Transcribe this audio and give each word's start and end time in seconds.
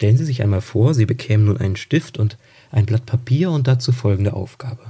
Stellen 0.00 0.16
Sie 0.16 0.24
sich 0.24 0.42
einmal 0.42 0.62
vor, 0.62 0.94
Sie 0.94 1.04
bekämen 1.04 1.44
nun 1.44 1.58
einen 1.58 1.76
Stift 1.76 2.16
und 2.16 2.38
ein 2.70 2.86
Blatt 2.86 3.04
Papier 3.04 3.50
und 3.50 3.66
dazu 3.66 3.92
folgende 3.92 4.32
Aufgabe. 4.32 4.80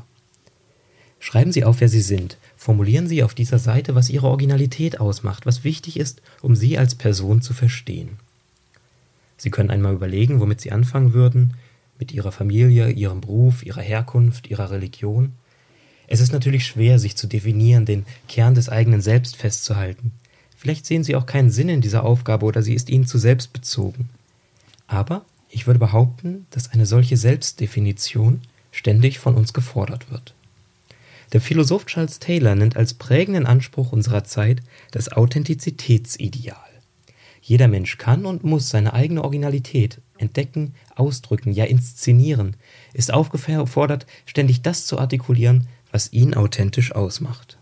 Schreiben 1.18 1.50
Sie 1.50 1.64
auf, 1.64 1.80
wer 1.80 1.88
Sie 1.88 2.00
sind. 2.00 2.38
Formulieren 2.56 3.08
Sie 3.08 3.24
auf 3.24 3.34
dieser 3.34 3.58
Seite, 3.58 3.96
was 3.96 4.08
Ihre 4.08 4.28
Originalität 4.28 5.00
ausmacht, 5.00 5.46
was 5.46 5.64
wichtig 5.64 5.98
ist, 5.98 6.22
um 6.42 6.54
Sie 6.54 6.78
als 6.78 6.94
Person 6.94 7.42
zu 7.42 7.54
verstehen. 7.54 8.18
Sie 9.36 9.50
können 9.50 9.72
einmal 9.72 9.94
überlegen, 9.94 10.38
womit 10.38 10.60
Sie 10.60 10.70
anfangen 10.70 11.12
würden, 11.12 11.54
mit 11.98 12.12
Ihrer 12.12 12.30
Familie, 12.30 12.90
Ihrem 12.90 13.20
Beruf, 13.20 13.66
Ihrer 13.66 13.82
Herkunft, 13.82 14.46
Ihrer 14.46 14.70
Religion. 14.70 15.32
Es 16.06 16.20
ist 16.20 16.32
natürlich 16.32 16.64
schwer, 16.64 17.00
sich 17.00 17.16
zu 17.16 17.26
definieren, 17.26 17.84
den 17.84 18.06
Kern 18.28 18.54
des 18.54 18.68
eigenen 18.68 19.00
Selbst 19.00 19.34
festzuhalten. 19.34 20.12
Vielleicht 20.56 20.86
sehen 20.86 21.02
Sie 21.02 21.16
auch 21.16 21.26
keinen 21.26 21.50
Sinn 21.50 21.68
in 21.68 21.80
dieser 21.80 22.04
Aufgabe 22.04 22.46
oder 22.46 22.62
sie 22.62 22.74
ist 22.74 22.90
Ihnen 22.90 23.08
zu 23.08 23.18
selbstbezogen. 23.18 24.08
Aber 24.90 25.24
ich 25.48 25.68
würde 25.68 25.78
behaupten, 25.78 26.46
dass 26.50 26.72
eine 26.72 26.84
solche 26.84 27.16
Selbstdefinition 27.16 28.40
ständig 28.72 29.20
von 29.20 29.36
uns 29.36 29.52
gefordert 29.52 30.10
wird. 30.10 30.34
Der 31.32 31.40
Philosoph 31.40 31.86
Charles 31.86 32.18
Taylor 32.18 32.56
nennt 32.56 32.76
als 32.76 32.94
prägenden 32.94 33.46
Anspruch 33.46 33.92
unserer 33.92 34.24
Zeit 34.24 34.62
das 34.90 35.12
Authentizitätsideal. 35.12 36.56
Jeder 37.40 37.68
Mensch 37.68 37.98
kann 37.98 38.26
und 38.26 38.42
muss 38.42 38.68
seine 38.68 38.92
eigene 38.92 39.22
Originalität 39.22 40.00
entdecken, 40.18 40.74
ausdrücken, 40.96 41.52
ja 41.52 41.66
inszenieren, 41.66 42.56
ist 42.92 43.12
aufgefordert, 43.12 44.06
ständig 44.26 44.62
das 44.62 44.86
zu 44.86 44.98
artikulieren, 44.98 45.68
was 45.92 46.12
ihn 46.12 46.34
authentisch 46.34 46.92
ausmacht. 46.92 47.58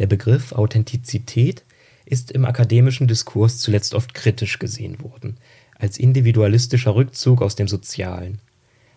Der 0.00 0.08
Begriff 0.08 0.50
Authentizität 0.50 1.62
ist 2.04 2.32
im 2.32 2.44
akademischen 2.44 3.06
Diskurs 3.06 3.58
zuletzt 3.58 3.94
oft 3.94 4.14
kritisch 4.14 4.58
gesehen 4.58 5.00
worden, 5.00 5.36
als 5.82 5.98
individualistischer 5.98 6.94
Rückzug 6.94 7.42
aus 7.42 7.56
dem 7.56 7.66
Sozialen. 7.66 8.38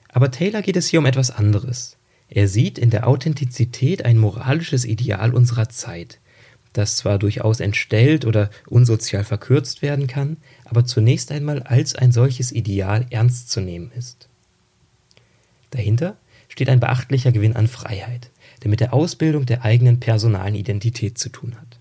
Aber 0.07 0.31
Taylor 0.31 0.61
geht 0.61 0.77
es 0.77 0.87
hier 0.87 0.99
um 0.99 1.05
etwas 1.05 1.31
anderes. 1.31 1.97
Er 2.29 2.47
sieht 2.47 2.77
in 2.77 2.91
der 2.91 3.07
Authentizität 3.07 4.05
ein 4.05 4.17
moralisches 4.17 4.85
Ideal 4.85 5.33
unserer 5.33 5.67
Zeit, 5.69 6.19
das 6.73 6.97
zwar 6.97 7.17
durchaus 7.17 7.59
entstellt 7.59 8.25
oder 8.25 8.49
unsozial 8.67 9.23
verkürzt 9.23 9.81
werden 9.81 10.07
kann, 10.07 10.37
aber 10.65 10.85
zunächst 10.85 11.31
einmal 11.31 11.63
als 11.63 11.95
ein 11.95 12.11
solches 12.11 12.51
Ideal 12.51 13.07
ernst 13.09 13.49
zu 13.49 13.61
nehmen 13.61 13.91
ist. 13.97 14.29
Dahinter 15.71 16.17
steht 16.49 16.69
ein 16.69 16.79
beachtlicher 16.79 17.31
Gewinn 17.31 17.55
an 17.55 17.67
Freiheit, 17.67 18.29
der 18.63 18.69
mit 18.69 18.79
der 18.79 18.93
Ausbildung 18.93 19.45
der 19.45 19.63
eigenen 19.63 19.99
personalen 19.99 20.55
Identität 20.55 21.17
zu 21.17 21.29
tun 21.29 21.55
hat. 21.59 21.79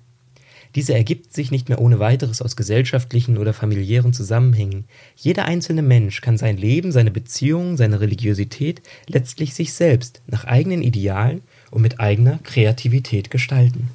Diese 0.75 0.94
ergibt 0.94 1.33
sich 1.33 1.50
nicht 1.50 1.69
mehr 1.69 1.80
ohne 1.80 2.00
weiteres 2.00 2.42
aus 2.42 2.56
gesellschaftlichen 2.56 3.39
oder 3.39 3.53
familiären 3.53 4.12
Zusammenhängen. 4.12 4.86
Jeder 5.14 5.44
einzelne 5.44 5.83
Mensch 5.83 6.20
kann 6.20 6.36
sein 6.36 6.56
Leben, 6.56 6.91
seine 6.91 7.12
Beziehungen, 7.12 7.77
seine 7.77 8.00
Religiosität 8.00 8.83
letztlich 9.06 9.55
sich 9.55 9.72
selbst 9.72 10.20
nach 10.27 10.45
eigenen 10.45 10.83
Idealen 10.83 11.42
und 11.70 11.83
mit 11.83 12.00
eigener 12.00 12.41
Kreativität 12.42 13.30
gestalten. 13.30 13.91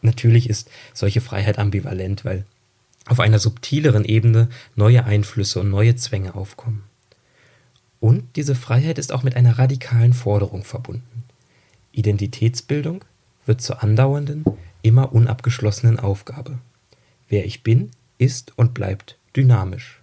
Natürlich 0.00 0.48
ist 0.48 0.70
solche 0.94 1.20
Freiheit 1.20 1.58
ambivalent, 1.58 2.24
weil 2.24 2.44
auf 3.06 3.18
einer 3.18 3.40
subtileren 3.40 4.04
Ebene 4.04 4.48
neue 4.76 5.04
Einflüsse 5.04 5.60
und 5.60 5.70
neue 5.70 5.96
Zwänge 5.96 6.36
aufkommen. 6.36 6.84
Und 8.00 8.36
diese 8.36 8.54
Freiheit 8.54 8.98
ist 8.98 9.12
auch 9.12 9.24
mit 9.24 9.34
einer 9.34 9.58
radikalen 9.58 10.12
Forderung 10.12 10.62
verbunden. 10.62 11.24
Identitätsbildung 11.90 13.04
wird 13.44 13.60
zur 13.60 13.82
andauernden, 13.82 14.44
immer 14.82 15.12
unabgeschlossenen 15.12 15.98
Aufgabe. 15.98 16.58
Wer 17.28 17.44
ich 17.44 17.62
bin, 17.62 17.90
ist 18.18 18.52
und 18.56 18.74
bleibt 18.74 19.18
dynamisch. 19.36 20.00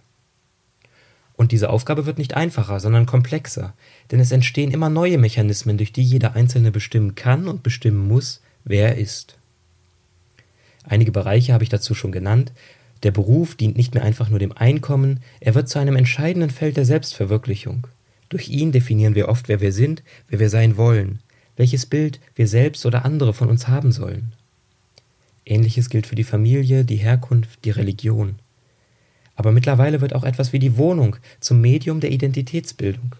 Und 1.34 1.52
diese 1.52 1.68
Aufgabe 1.68 2.06
wird 2.06 2.18
nicht 2.18 2.34
einfacher, 2.34 2.80
sondern 2.80 3.04
komplexer, 3.04 3.74
denn 4.10 4.20
es 4.20 4.32
entstehen 4.32 4.70
immer 4.70 4.88
neue 4.88 5.18
Mechanismen, 5.18 5.76
durch 5.76 5.92
die 5.92 6.02
jeder 6.02 6.34
Einzelne 6.34 6.70
bestimmen 6.70 7.14
kann 7.14 7.46
und 7.46 7.62
bestimmen 7.62 8.08
muss, 8.08 8.40
wer 8.64 8.88
er 8.90 8.96
ist. 8.96 9.36
Einige 10.84 11.12
Bereiche 11.12 11.52
habe 11.52 11.64
ich 11.64 11.68
dazu 11.68 11.94
schon 11.94 12.12
genannt. 12.12 12.52
Der 13.02 13.10
Beruf 13.10 13.54
dient 13.54 13.76
nicht 13.76 13.94
mehr 13.94 14.04
einfach 14.04 14.30
nur 14.30 14.38
dem 14.38 14.52
Einkommen, 14.52 15.20
er 15.40 15.54
wird 15.54 15.68
zu 15.68 15.78
einem 15.78 15.96
entscheidenden 15.96 16.50
Feld 16.50 16.78
der 16.78 16.86
Selbstverwirklichung. 16.86 17.86
Durch 18.30 18.48
ihn 18.48 18.72
definieren 18.72 19.14
wir 19.14 19.28
oft, 19.28 19.48
wer 19.48 19.60
wir 19.60 19.72
sind, 19.72 20.02
wer 20.28 20.40
wir 20.40 20.48
sein 20.48 20.76
wollen, 20.76 21.20
welches 21.56 21.86
Bild 21.86 22.20
wir 22.34 22.48
selbst 22.48 22.86
oder 22.86 23.04
andere 23.04 23.34
von 23.34 23.50
uns 23.50 23.68
haben 23.68 23.92
sollen. 23.92 24.32
Ähnliches 25.46 25.88
gilt 25.88 26.06
für 26.06 26.16
die 26.16 26.24
Familie, 26.24 26.84
die 26.84 26.96
Herkunft, 26.96 27.64
die 27.64 27.70
Religion. 27.70 28.36
Aber 29.36 29.52
mittlerweile 29.52 30.00
wird 30.00 30.14
auch 30.14 30.24
etwas 30.24 30.52
wie 30.52 30.58
die 30.58 30.76
Wohnung 30.76 31.16
zum 31.40 31.60
Medium 31.60 32.00
der 32.00 32.10
Identitätsbildung. 32.10 33.14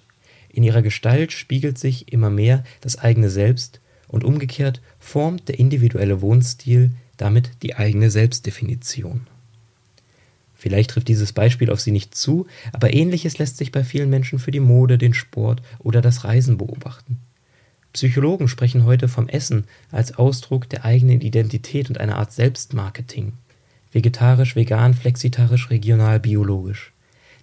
In 0.49 0.63
ihrer 0.63 0.83
Gestalt 0.83 1.33
spiegelt 1.33 1.79
sich 1.79 2.13
immer 2.13 2.31
mehr 2.31 2.65
das 2.81 2.99
eigene 2.99 3.31
Selbst 3.31 3.81
und 4.09 4.25
umgekehrt 4.25 4.81
formt 4.99 5.49
der 5.49 5.59
individuelle 5.59 6.21
Wohnstil 6.21 6.93
damit 7.17 7.51
die 7.63 7.77
eigene 7.77 8.11
Selbstdefinition. 8.11 9.27
Vielleicht 10.55 10.91
trifft 10.91 11.09
dieses 11.09 11.33
Beispiel 11.33 11.71
auf 11.71 11.81
Sie 11.81 11.93
nicht 11.93 12.15
zu, 12.15 12.47
aber 12.73 12.93
ähnliches 12.93 13.39
lässt 13.39 13.59
sich 13.59 13.73
bei 13.73 13.85
vielen 13.85 14.11
Menschen 14.11 14.39
für 14.39 14.51
die 14.51 14.61
Mode, 14.61 14.99
den 14.99 15.15
Sport 15.15 15.63
oder 15.79 16.01
das 16.01 16.25
Reisen 16.25 16.57
beobachten. 16.57 17.19
Psychologen 17.97 18.47
sprechen 18.47 18.85
heute 18.85 19.09
vom 19.09 19.27
Essen 19.27 19.65
als 19.91 20.19
Ausdruck 20.19 20.69
der 20.69 20.85
eigenen 20.85 21.23
Identität 21.23 21.89
und 21.89 21.99
einer 21.99 22.19
Art 22.19 22.31
Selbstmarketing. 22.31 23.33
Vegetarisch, 23.91 24.55
vegan, 24.55 24.93
flexitarisch, 24.93 25.71
regional, 25.71 26.21
biologisch. 26.21 26.93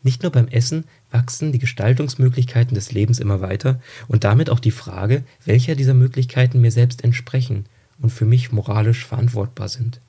Nicht 0.03 0.21
nur 0.21 0.31
beim 0.31 0.47
Essen 0.47 0.83
wachsen 1.09 1.51
die 1.53 1.57
Gestaltungsmöglichkeiten 1.57 2.75
des 2.75 2.91
Lebens 2.91 3.19
immer 3.19 3.41
weiter 3.41 3.81
und 4.07 4.25
damit 4.25 4.51
auch 4.51 4.59
die 4.59 4.69
Frage, 4.69 5.23
welcher 5.43 5.73
dieser 5.73 5.95
Möglichkeiten 5.95 6.61
mir 6.61 6.71
selbst 6.71 7.03
entsprechen 7.03 7.65
und 7.99 8.11
für 8.11 8.25
mich 8.25 8.51
moralisch 8.51 9.07
verantwortbar 9.07 9.69
sind. 9.69 10.01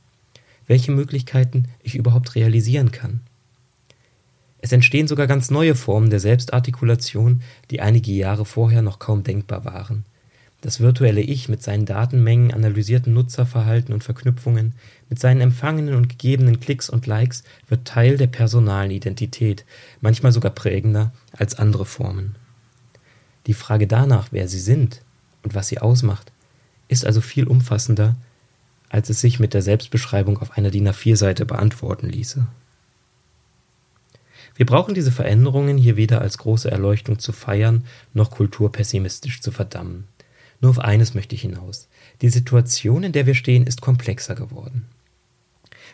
Welche 0.66 0.92
Möglichkeiten 0.92 1.68
ich 1.82 1.94
überhaupt 1.94 2.34
realisieren 2.34 2.92
kann. 2.92 3.20
Es 4.58 4.72
entstehen 4.72 5.08
sogar 5.08 5.26
ganz 5.26 5.50
neue 5.50 5.74
Formen 5.74 6.10
der 6.10 6.20
Selbstartikulation, 6.20 7.40
die 7.70 7.80
einige 7.80 8.12
Jahre 8.12 8.44
vorher 8.44 8.82
noch 8.82 8.98
kaum 8.98 9.24
denkbar 9.24 9.64
waren. 9.64 10.04
Das 10.64 10.80
virtuelle 10.80 11.20
Ich 11.20 11.50
mit 11.50 11.62
seinen 11.62 11.84
Datenmengen, 11.84 12.50
analysierten 12.50 13.12
Nutzerverhalten 13.12 13.92
und 13.92 14.02
Verknüpfungen, 14.02 14.72
mit 15.10 15.18
seinen 15.18 15.42
empfangenen 15.42 15.94
und 15.94 16.08
gegebenen 16.08 16.58
Klicks 16.58 16.88
und 16.88 17.06
Likes 17.06 17.44
wird 17.68 17.86
Teil 17.86 18.16
der 18.16 18.28
personalen 18.28 18.90
Identität, 18.90 19.66
manchmal 20.00 20.32
sogar 20.32 20.52
prägender 20.52 21.12
als 21.32 21.54
andere 21.56 21.84
Formen. 21.84 22.36
Die 23.46 23.52
Frage 23.52 23.86
danach, 23.86 24.28
wer 24.30 24.48
sie 24.48 24.58
sind 24.58 25.02
und 25.42 25.54
was 25.54 25.68
sie 25.68 25.80
ausmacht, 25.80 26.32
ist 26.88 27.04
also 27.04 27.20
viel 27.20 27.46
umfassender, 27.46 28.16
als 28.88 29.10
es 29.10 29.20
sich 29.20 29.38
mit 29.38 29.52
der 29.52 29.60
Selbstbeschreibung 29.60 30.38
auf 30.38 30.56
einer 30.56 30.70
DIN 30.70 30.88
A4-Seite 30.88 31.44
beantworten 31.44 32.08
ließe. 32.08 32.46
Wir 34.56 34.64
brauchen 34.64 34.94
diese 34.94 35.12
Veränderungen 35.12 35.76
hier 35.76 35.98
weder 35.98 36.22
als 36.22 36.38
große 36.38 36.70
Erleuchtung 36.70 37.18
zu 37.18 37.32
feiern, 37.32 37.84
noch 38.14 38.30
kulturpessimistisch 38.30 39.42
zu 39.42 39.52
verdammen. 39.52 40.08
Nur 40.64 40.70
auf 40.70 40.78
eines 40.78 41.12
möchte 41.12 41.34
ich 41.34 41.42
hinaus. 41.42 41.88
Die 42.22 42.30
Situation, 42.30 43.02
in 43.02 43.12
der 43.12 43.26
wir 43.26 43.34
stehen, 43.34 43.66
ist 43.66 43.82
komplexer 43.82 44.34
geworden. 44.34 44.86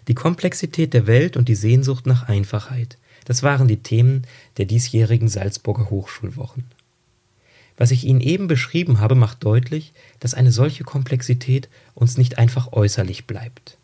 Die 0.06 0.14
Komplexität 0.14 0.94
der 0.94 1.08
Welt 1.08 1.36
und 1.36 1.48
die 1.48 1.56
Sehnsucht 1.56 2.06
nach 2.06 2.28
Einfachheit, 2.28 2.96
das 3.24 3.42
waren 3.42 3.66
die 3.66 3.82
Themen 3.82 4.28
der 4.58 4.66
diesjährigen 4.66 5.26
Salzburger 5.26 5.90
Hochschulwochen. 5.90 6.66
Was 7.78 7.90
ich 7.90 8.04
Ihnen 8.04 8.20
eben 8.20 8.46
beschrieben 8.46 9.00
habe, 9.00 9.16
macht 9.16 9.42
deutlich, 9.42 9.92
dass 10.20 10.34
eine 10.34 10.52
solche 10.52 10.84
Komplexität 10.84 11.68
uns 11.96 12.16
nicht 12.16 12.38
einfach 12.38 12.72
äußerlich 12.72 13.26
bleibt. 13.26 13.76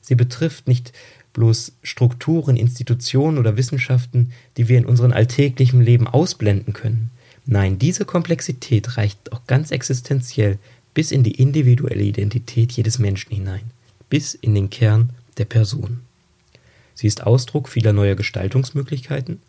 Sie 0.00 0.14
betrifft 0.14 0.68
nicht 0.68 0.92
bloß 1.32 1.72
Strukturen, 1.82 2.56
Institutionen 2.56 3.38
oder 3.38 3.56
Wissenschaften, 3.56 4.30
die 4.56 4.68
wir 4.68 4.78
in 4.78 4.86
unserem 4.86 5.10
alltäglichen 5.10 5.80
Leben 5.80 6.06
ausblenden 6.06 6.74
können. 6.74 7.10
Nein, 7.50 7.78
diese 7.78 8.04
Komplexität 8.04 8.98
reicht 8.98 9.32
auch 9.32 9.46
ganz 9.46 9.70
existenziell 9.70 10.58
bis 10.92 11.12
in 11.12 11.22
die 11.22 11.36
individuelle 11.36 12.02
Identität 12.02 12.72
jedes 12.72 12.98
Menschen 12.98 13.34
hinein, 13.34 13.70
bis 14.10 14.34
in 14.34 14.54
den 14.54 14.68
Kern 14.68 15.14
der 15.38 15.46
Person. 15.46 16.00
Sie 16.94 17.06
ist 17.06 17.26
Ausdruck 17.26 17.70
vieler 17.70 17.94
neuer 17.94 18.16
Gestaltungsmöglichkeiten, 18.16 19.40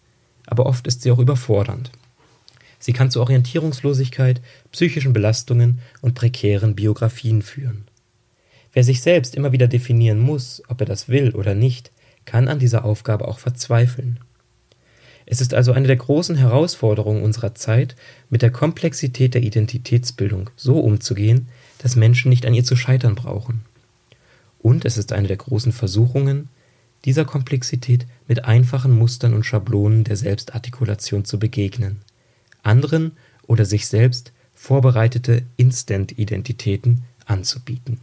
aber 0.45 0.65
oft 0.65 0.87
ist 0.87 1.01
sie 1.01 1.11
auch 1.11 1.19
überfordernd. 1.19 1.91
Sie 2.79 2.93
kann 2.93 3.11
zu 3.11 3.19
Orientierungslosigkeit, 3.19 4.39
psychischen 4.71 5.11
Belastungen 5.11 5.79
und 5.99 6.15
prekären 6.15 6.75
Biografien 6.75 7.41
führen. 7.41 7.83
Wer 8.71 8.85
sich 8.85 9.01
selbst 9.01 9.35
immer 9.35 9.51
wieder 9.51 9.67
definieren 9.67 10.19
muss, 10.19 10.63
ob 10.69 10.79
er 10.79 10.85
das 10.85 11.09
will 11.09 11.31
oder 11.31 11.53
nicht, 11.53 11.91
kann 12.23 12.47
an 12.47 12.59
dieser 12.59 12.85
Aufgabe 12.85 13.27
auch 13.27 13.39
verzweifeln. 13.39 14.21
Es 15.31 15.41
ist 15.41 15.53
also 15.53 15.73
eine 15.73 15.85
der 15.85 15.95
großen 15.95 16.35
Herausforderungen 16.37 17.21
unserer 17.21 17.53
Zeit, 17.53 17.95
mit 18.31 18.41
der 18.41 18.49
Komplexität 18.49 19.35
der 19.35 19.43
Identitätsbildung 19.43 20.49
so 20.55 20.79
umzugehen, 20.79 21.49
dass 21.77 21.95
Menschen 21.95 22.29
nicht 22.29 22.47
an 22.47 22.55
ihr 22.55 22.63
zu 22.63 22.75
scheitern 22.75 23.13
brauchen. 23.13 23.61
Und 24.57 24.85
es 24.85 24.97
ist 24.97 25.13
eine 25.13 25.27
der 25.27 25.37
großen 25.37 25.71
Versuchungen, 25.71 26.49
dieser 27.05 27.25
Komplexität 27.25 28.07
mit 28.27 28.45
einfachen 28.45 28.97
Mustern 28.97 29.35
und 29.35 29.45
Schablonen 29.45 30.03
der 30.03 30.17
Selbstartikulation 30.17 31.25
zu 31.25 31.37
begegnen, 31.37 32.01
anderen 32.63 33.11
oder 33.45 33.65
sich 33.65 33.87
selbst 33.87 34.31
vorbereitete 34.55 35.43
Instant-Identitäten 35.57 37.03
anzubieten. 37.27 37.99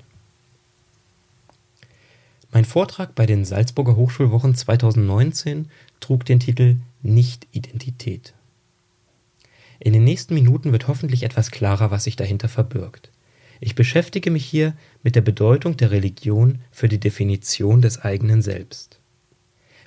Mein 2.56 2.64
Vortrag 2.64 3.14
bei 3.14 3.26
den 3.26 3.44
Salzburger 3.44 3.96
Hochschulwochen 3.96 4.54
2019 4.54 5.68
trug 6.00 6.24
den 6.24 6.40
Titel 6.40 6.76
Nicht-Identität. 7.02 8.32
In 9.78 9.92
den 9.92 10.04
nächsten 10.04 10.32
Minuten 10.32 10.72
wird 10.72 10.88
hoffentlich 10.88 11.22
etwas 11.22 11.50
klarer, 11.50 11.90
was 11.90 12.04
sich 12.04 12.16
dahinter 12.16 12.48
verbirgt. 12.48 13.10
Ich 13.60 13.74
beschäftige 13.74 14.30
mich 14.30 14.46
hier 14.46 14.72
mit 15.02 15.16
der 15.16 15.20
Bedeutung 15.20 15.76
der 15.76 15.90
Religion 15.90 16.60
für 16.70 16.88
die 16.88 16.96
Definition 16.98 17.82
des 17.82 18.00
eigenen 18.00 18.40
Selbst. 18.40 19.00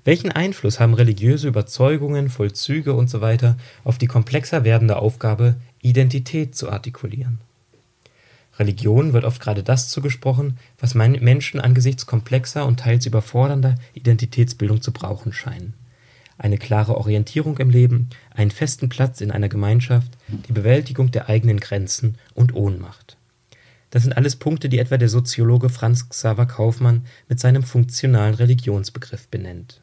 Welchen 0.04 0.31
Einfluss 0.31 0.80
haben 0.80 0.94
religiöse 0.94 1.48
Überzeugungen, 1.48 2.30
Vollzüge 2.30 2.94
usw. 2.94 3.56
auf 3.83 3.98
die 3.98 4.06
komplexer 4.06 4.63
werdende 4.63 4.98
Aufgabe, 4.98 5.56
Identität 5.81 6.54
zu 6.54 6.69
artikulieren? 6.69 7.39
Religion 8.59 9.13
wird 9.13 9.23
oft 9.23 9.41
gerade 9.41 9.63
das 9.63 9.88
zugesprochen, 9.88 10.57
was 10.77 10.94
Menschen 10.94 11.61
angesichts 11.61 12.06
komplexer 12.06 12.65
und 12.65 12.81
teils 12.81 13.06
überfordernder 13.06 13.75
Identitätsbildung 13.94 14.81
zu 14.81 14.91
brauchen 14.91 15.31
scheinen. 15.31 15.73
Eine 16.38 16.57
klare 16.57 16.97
Orientierung 16.97 17.57
im 17.57 17.69
Leben, 17.69 18.09
einen 18.31 18.51
festen 18.51 18.89
Platz 18.89 19.21
in 19.21 19.31
einer 19.31 19.50
Gemeinschaft, 19.50 20.11
die 20.27 20.53
Bewältigung 20.53 21.11
der 21.11 21.29
eigenen 21.29 21.59
Grenzen 21.59 22.17
und 22.33 22.53
Ohnmacht. 22.53 23.17
Das 23.91 24.03
sind 24.03 24.15
alles 24.15 24.35
Punkte, 24.35 24.69
die 24.69 24.79
etwa 24.79 24.97
der 24.97 25.09
Soziologe 25.09 25.69
Franz 25.69 26.09
Xaver 26.09 26.45
Kaufmann 26.45 27.06
mit 27.27 27.39
seinem 27.39 27.63
funktionalen 27.63 28.35
Religionsbegriff 28.35 29.27
benennt. 29.29 29.81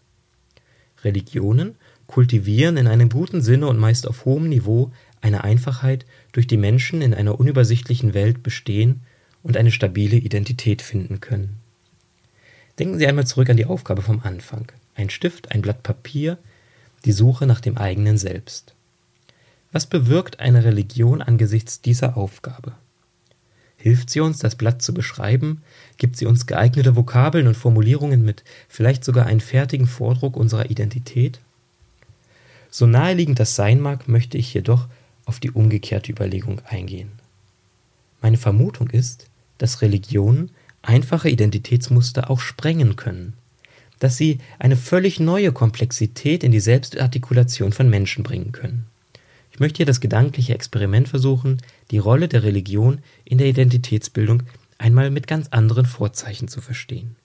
Religionen 1.02 1.74
kultivieren 2.06 2.76
in 2.76 2.86
einem 2.86 3.08
guten 3.08 3.42
Sinne 3.42 3.66
und 3.66 3.78
meist 3.78 4.06
auf 4.06 4.24
hohem 4.24 4.48
Niveau 4.48 4.92
eine 5.20 5.44
Einfachheit, 5.44 6.06
durch 6.36 6.46
die 6.46 6.58
Menschen 6.58 7.00
in 7.00 7.14
einer 7.14 7.40
unübersichtlichen 7.40 8.12
Welt 8.12 8.42
bestehen 8.42 9.00
und 9.42 9.56
eine 9.56 9.72
stabile 9.72 10.16
Identität 10.16 10.82
finden 10.82 11.20
können. 11.20 11.56
Denken 12.78 12.98
Sie 12.98 13.06
einmal 13.06 13.26
zurück 13.26 13.48
an 13.48 13.56
die 13.56 13.64
Aufgabe 13.64 14.02
vom 14.02 14.20
Anfang. 14.20 14.70
Ein 14.94 15.08
Stift, 15.08 15.52
ein 15.52 15.62
Blatt 15.62 15.82
Papier, 15.82 16.36
die 17.06 17.12
Suche 17.12 17.46
nach 17.46 17.60
dem 17.60 17.78
eigenen 17.78 18.18
Selbst. 18.18 18.74
Was 19.72 19.86
bewirkt 19.86 20.38
eine 20.38 20.62
Religion 20.62 21.22
angesichts 21.22 21.80
dieser 21.80 22.18
Aufgabe? 22.18 22.74
Hilft 23.78 24.10
sie 24.10 24.20
uns, 24.20 24.38
das 24.38 24.56
Blatt 24.56 24.82
zu 24.82 24.92
beschreiben? 24.92 25.62
Gibt 25.96 26.18
sie 26.18 26.26
uns 26.26 26.46
geeignete 26.46 26.96
Vokabeln 26.96 27.46
und 27.46 27.56
Formulierungen 27.56 28.22
mit, 28.22 28.44
vielleicht 28.68 29.04
sogar 29.04 29.24
einen 29.24 29.40
fertigen 29.40 29.86
Vordruck 29.86 30.36
unserer 30.36 30.70
Identität? 30.70 31.40
So 32.68 32.86
naheliegend 32.86 33.40
das 33.40 33.56
sein 33.56 33.80
mag, 33.80 34.06
möchte 34.06 34.36
ich 34.36 34.52
jedoch 34.52 34.86
auf 35.26 35.40
die 35.40 35.50
umgekehrte 35.50 36.10
Überlegung 36.10 36.62
eingehen. 36.64 37.10
Meine 38.22 38.38
Vermutung 38.38 38.88
ist, 38.88 39.28
dass 39.58 39.82
Religionen 39.82 40.50
einfache 40.82 41.28
Identitätsmuster 41.28 42.30
auch 42.30 42.40
sprengen 42.40 42.96
können, 42.96 43.34
dass 43.98 44.16
sie 44.16 44.38
eine 44.58 44.76
völlig 44.76 45.20
neue 45.20 45.52
Komplexität 45.52 46.44
in 46.44 46.52
die 46.52 46.60
Selbstartikulation 46.60 47.72
von 47.72 47.90
Menschen 47.90 48.22
bringen 48.22 48.52
können. 48.52 48.86
Ich 49.50 49.60
möchte 49.60 49.78
hier 49.78 49.86
das 49.86 50.00
gedankliche 50.00 50.54
Experiment 50.54 51.08
versuchen, 51.08 51.62
die 51.90 51.98
Rolle 51.98 52.28
der 52.28 52.42
Religion 52.42 53.00
in 53.24 53.38
der 53.38 53.46
Identitätsbildung 53.48 54.42
einmal 54.78 55.10
mit 55.10 55.26
ganz 55.26 55.48
anderen 55.48 55.86
Vorzeichen 55.86 56.48
zu 56.48 56.60
verstehen. 56.60 57.16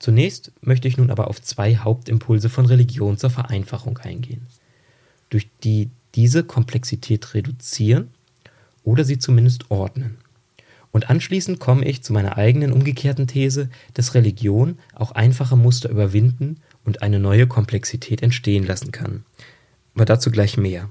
Zunächst 0.00 0.50
möchte 0.60 0.88
ich 0.88 0.96
nun 0.96 1.10
aber 1.10 1.28
auf 1.28 1.40
zwei 1.40 1.76
Hauptimpulse 1.76 2.48
von 2.48 2.66
Religion 2.66 3.16
zur 3.18 3.30
Vereinfachung 3.30 3.98
eingehen, 3.98 4.46
durch 5.28 5.48
die 5.62 5.90
diese 6.14 6.44
Komplexität 6.44 7.34
reduzieren 7.34 8.08
oder 8.84 9.04
sie 9.04 9.18
zumindest 9.18 9.70
ordnen. 9.70 10.18
Und 10.92 11.08
anschließend 11.08 11.60
komme 11.60 11.84
ich 11.84 12.02
zu 12.02 12.12
meiner 12.12 12.36
eigenen 12.36 12.72
umgekehrten 12.72 13.28
These, 13.28 13.70
dass 13.94 14.14
Religion 14.14 14.78
auch 14.94 15.12
einfache 15.12 15.56
Muster 15.56 15.88
überwinden 15.88 16.56
und 16.84 17.02
eine 17.02 17.20
neue 17.20 17.46
Komplexität 17.46 18.22
entstehen 18.22 18.66
lassen 18.66 18.90
kann. 18.90 19.24
Aber 19.94 20.04
dazu 20.04 20.30
gleich 20.30 20.56
mehr. 20.56 20.88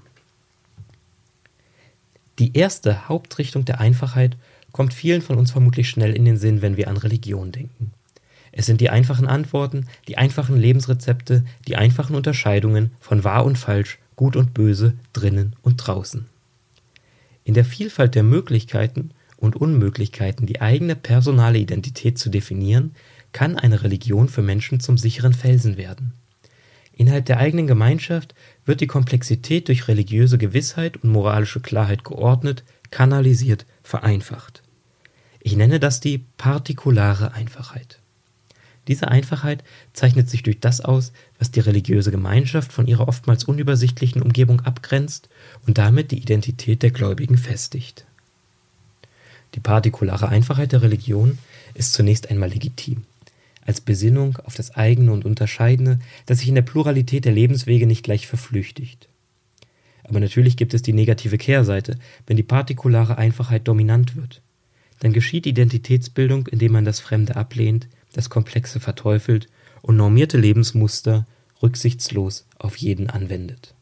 Die 2.38 2.56
erste 2.56 3.10
Hauptrichtung 3.10 3.66
der 3.66 3.82
Einfachheit 3.82 4.38
kommt 4.72 4.94
vielen 4.94 5.22
von 5.22 5.38
uns 5.38 5.52
vermutlich 5.52 5.90
schnell 5.90 6.16
in 6.16 6.24
den 6.24 6.38
Sinn, 6.38 6.62
wenn 6.62 6.78
wir 6.78 6.88
an 6.88 6.96
Religion 6.96 7.52
denken. 7.52 7.92
Es 8.52 8.66
sind 8.66 8.82
die 8.82 8.90
einfachen 8.90 9.28
Antworten, 9.28 9.88
die 10.08 10.18
einfachen 10.18 10.58
Lebensrezepte, 10.58 11.44
die 11.68 11.76
einfachen 11.76 12.16
Unterscheidungen 12.16 12.92
von 13.00 13.24
wahr 13.24 13.46
und 13.46 13.58
falsch, 13.58 14.00
gut 14.20 14.36
und 14.36 14.54
böse, 14.54 14.96
drinnen 15.14 15.56
und 15.62 15.78
draußen. 15.78 16.26
In 17.46 17.54
der 17.54 17.64
Vielfalt 17.64 18.16
der 18.16 18.24
Möglichkeiten 18.24 19.12
und 19.38 19.56
Unmöglichkeiten, 19.56 20.46
die 20.46 20.60
eigene 20.60 20.98
personale 20.98 21.58
Identität 21.58 22.18
zu 22.18 22.30
definieren, 22.30 22.96
kann 23.32 23.56
eine 23.56 23.82
Religion 23.82 24.28
für 24.28 24.42
Menschen 24.42 24.82
zum 24.82 24.98
sicheren 24.98 25.32
Felsen 25.32 25.78
werden. 25.78 26.12
Innerhalb 26.92 27.28
der 27.28 27.38
eigenen 27.38 27.66
Gemeinschaft 27.66 28.36
wird 28.66 28.82
die 28.82 28.88
Komplexität 28.88 29.70
durch 29.70 29.88
religiöse 29.88 30.38
Gewissheit 30.38 30.98
und 30.98 31.12
moralische 31.12 31.62
Klarheit 31.62 32.04
geordnet, 32.04 32.66
kanalisiert, 32.92 33.66
vereinfacht. 33.84 34.64
Ich 35.40 35.56
nenne 35.56 35.80
das 35.80 36.02
die 36.02 36.26
partikulare 36.36 37.32
Einfachheit. 37.32 37.99
Diese 38.90 39.08
Einfachheit 39.08 39.64
zeichnet 39.94 40.30
sich 40.30 40.44
durch 40.44 40.60
das 40.60 40.82
aus, 40.82 41.14
was 41.38 41.52
die 41.52 41.62
religiöse 41.62 42.12
Gemeinschaft 42.12 42.74
von 42.74 42.88
ihrer 42.88 43.08
oftmals 43.08 43.46
unübersichtlichen 43.46 44.22
Umgebung 44.22 44.60
abgrenzt 44.62 45.30
und 45.66 45.78
damit 45.78 46.12
die 46.12 46.20
Identität 46.20 46.84
der 46.84 46.92
Gläubigen 46.92 47.38
festigt. 47.38 48.06
Die 49.56 49.62
partikulare 49.62 50.28
Einfachheit 50.28 50.74
der 50.74 50.82
Religion 50.82 51.38
ist 51.76 51.94
zunächst 51.94 52.30
einmal 52.30 52.50
legitim 52.50 53.04
als 53.70 53.82
Besinnung 53.82 54.38
auf 54.46 54.56
das 54.56 54.76
eigene 54.76 55.12
und 55.12 55.26
Unterscheidende, 55.26 56.00
das 56.26 56.40
sich 56.40 56.48
in 56.48 56.56
der 56.56 56.64
Pluralität 56.64 57.26
der 57.26 57.34
Lebenswege 57.34 57.86
nicht 57.86 58.02
gleich 58.02 58.26
verflüchtigt. 58.26 59.08
Aber 60.04 60.20
natürlich 60.20 60.58
gibt 60.58 60.74
es 60.74 60.82
die 60.82 60.94
negative 60.94 61.38
Kehrseite, 61.38 62.00
wenn 62.26 62.36
die 62.36 62.42
partikulare 62.42 63.20
Einfachheit 63.20 63.68
dominant 63.68 64.16
wird. 64.16 64.42
Dann 65.02 65.14
geschieht 65.14 65.46
Identitätsbildung, 65.46 66.48
indem 66.48 66.72
man 66.72 66.84
das 66.84 67.00
Fremde 67.00 67.36
ablehnt, 67.36 67.88
das 68.14 68.30
Komplexe 68.30 68.80
verteufelt 68.80 69.48
und 69.82 69.98
normierte 69.98 70.38
Lebensmuster 70.38 71.26
rücksichtslos 71.62 72.46
auf 72.58 72.76
jeden 72.78 73.10
anwendet. 73.10 73.74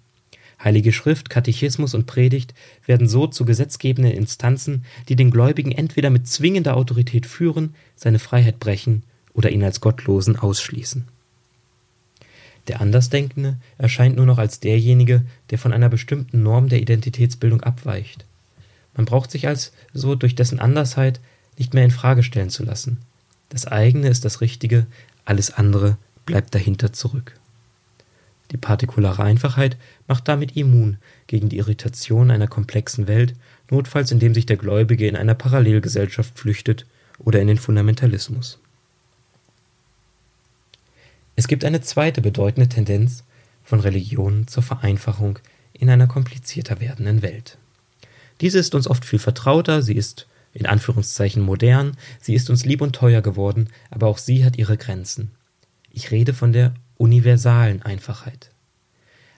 Heilige 0.63 0.92
Schrift, 0.92 1.30
Katechismus 1.30 1.94
und 1.94 2.08
Predigt 2.08 2.54
werden 2.86 3.08
so 3.08 3.28
zu 3.28 3.46
gesetzgebenden 3.46 4.13
Instanzen, 4.13 4.86
die 5.08 5.16
den 5.16 5.30
Gläubigen 5.30 5.72
entweder 5.72 6.10
mit 6.10 6.28
zwingender 6.28 6.75
Autorität 6.75 7.28
führen, 7.28 7.75
seine 7.96 8.18
Freiheit 8.18 8.60
brechen 8.60 9.04
oder 9.34 9.51
ihn 9.51 9.63
als 9.63 9.82
Gottlosen 9.82 10.36
ausschließen. 10.36 11.08
Der 12.68 12.82
Andersdenkende 12.82 13.58
erscheint 13.78 14.18
nur 14.18 14.25
noch 14.25 14.40
als 14.40 14.60
derjenige, 14.60 15.24
der 15.51 15.60
von 15.60 15.74
einer 15.74 15.90
bestimmten 15.90 16.44
Norm 16.44 16.70
der 16.70 16.82
Identitätsbildung 16.82 17.62
abweicht. 17.62 18.25
Man 18.96 19.06
braucht 19.06 19.32
sich 19.32 19.48
also 19.48 20.16
durch 20.16 20.36
dessen 20.36 20.60
Andersheit 20.60 21.22
nicht 21.58 21.75
mehr 21.75 21.86
in 21.86 21.92
Frage 21.92 22.24
stellen 22.24 22.50
zu 22.50 22.63
lassen. 22.63 22.98
Das 23.50 23.66
eigene 23.66 24.10
ist 24.10 24.25
das 24.25 24.42
Richtige, 24.42 24.86
alles 25.25 25.51
andere 25.51 25.98
bleibt 26.25 26.54
dahinter 26.56 26.94
zurück. 26.94 27.34
Die 28.51 28.58
partikulare 28.58 29.24
Einfachheit 29.24 29.77
macht 30.08 30.27
damit 30.27 30.56
immun 30.56 30.98
gegen 31.27 31.50
die 31.50 31.58
Irritation 31.58 32.32
einer 32.32 32.48
komplexen 32.48 33.08
Welt, 33.08 33.34
notfalls 33.70 34.12
indem 34.12 34.34
sich 34.34 34.46
der 34.46 34.58
Gläubige 34.58 35.08
in 35.08 35.16
einer 35.16 35.36
Parallelgesellschaft 35.36 36.38
flüchtet 36.38 36.86
oder 37.20 37.42
in 37.42 37.48
den 37.48 37.58
Fundamentalismus. 37.58 38.60
Es 41.36 41.48
gibt 41.48 41.66
eine 41.66 41.82
zweite 41.82 42.22
bedeutende 42.22 42.70
Tendenz 42.70 43.24
von 43.63 43.80
Religionen 43.80 44.48
zur 44.48 44.63
Vereinfachung 44.63 45.39
in 45.74 45.89
einer 45.89 46.08
komplizierter 46.08 46.80
werdenden 46.80 47.22
Welt. 47.22 47.58
Diese 48.42 48.60
ist 48.60 48.75
uns 48.75 48.88
oft 48.88 49.06
viel 49.06 49.20
vertrauter, 49.20 49.82
sie 49.82 49.96
ist 49.96 50.27
in 50.58 50.66
Anführungszeichen 50.66 51.44
modern, 51.44 51.96
sie 52.20 52.34
ist 52.34 52.50
uns 52.50 52.66
lieb 52.66 52.82
und 52.82 52.96
teuer 52.96 53.22
geworden, 53.22 53.70
aber 53.92 54.08
auch 54.08 54.18
sie 54.18 54.44
hat 54.44 54.58
ihre 54.58 54.76
Grenzen. 54.76 55.32
Ich 55.92 56.10
rede 56.10 56.34
von 56.34 56.52
der 56.52 56.74
universalen 56.98 57.84
Einfachheit. 57.84 58.50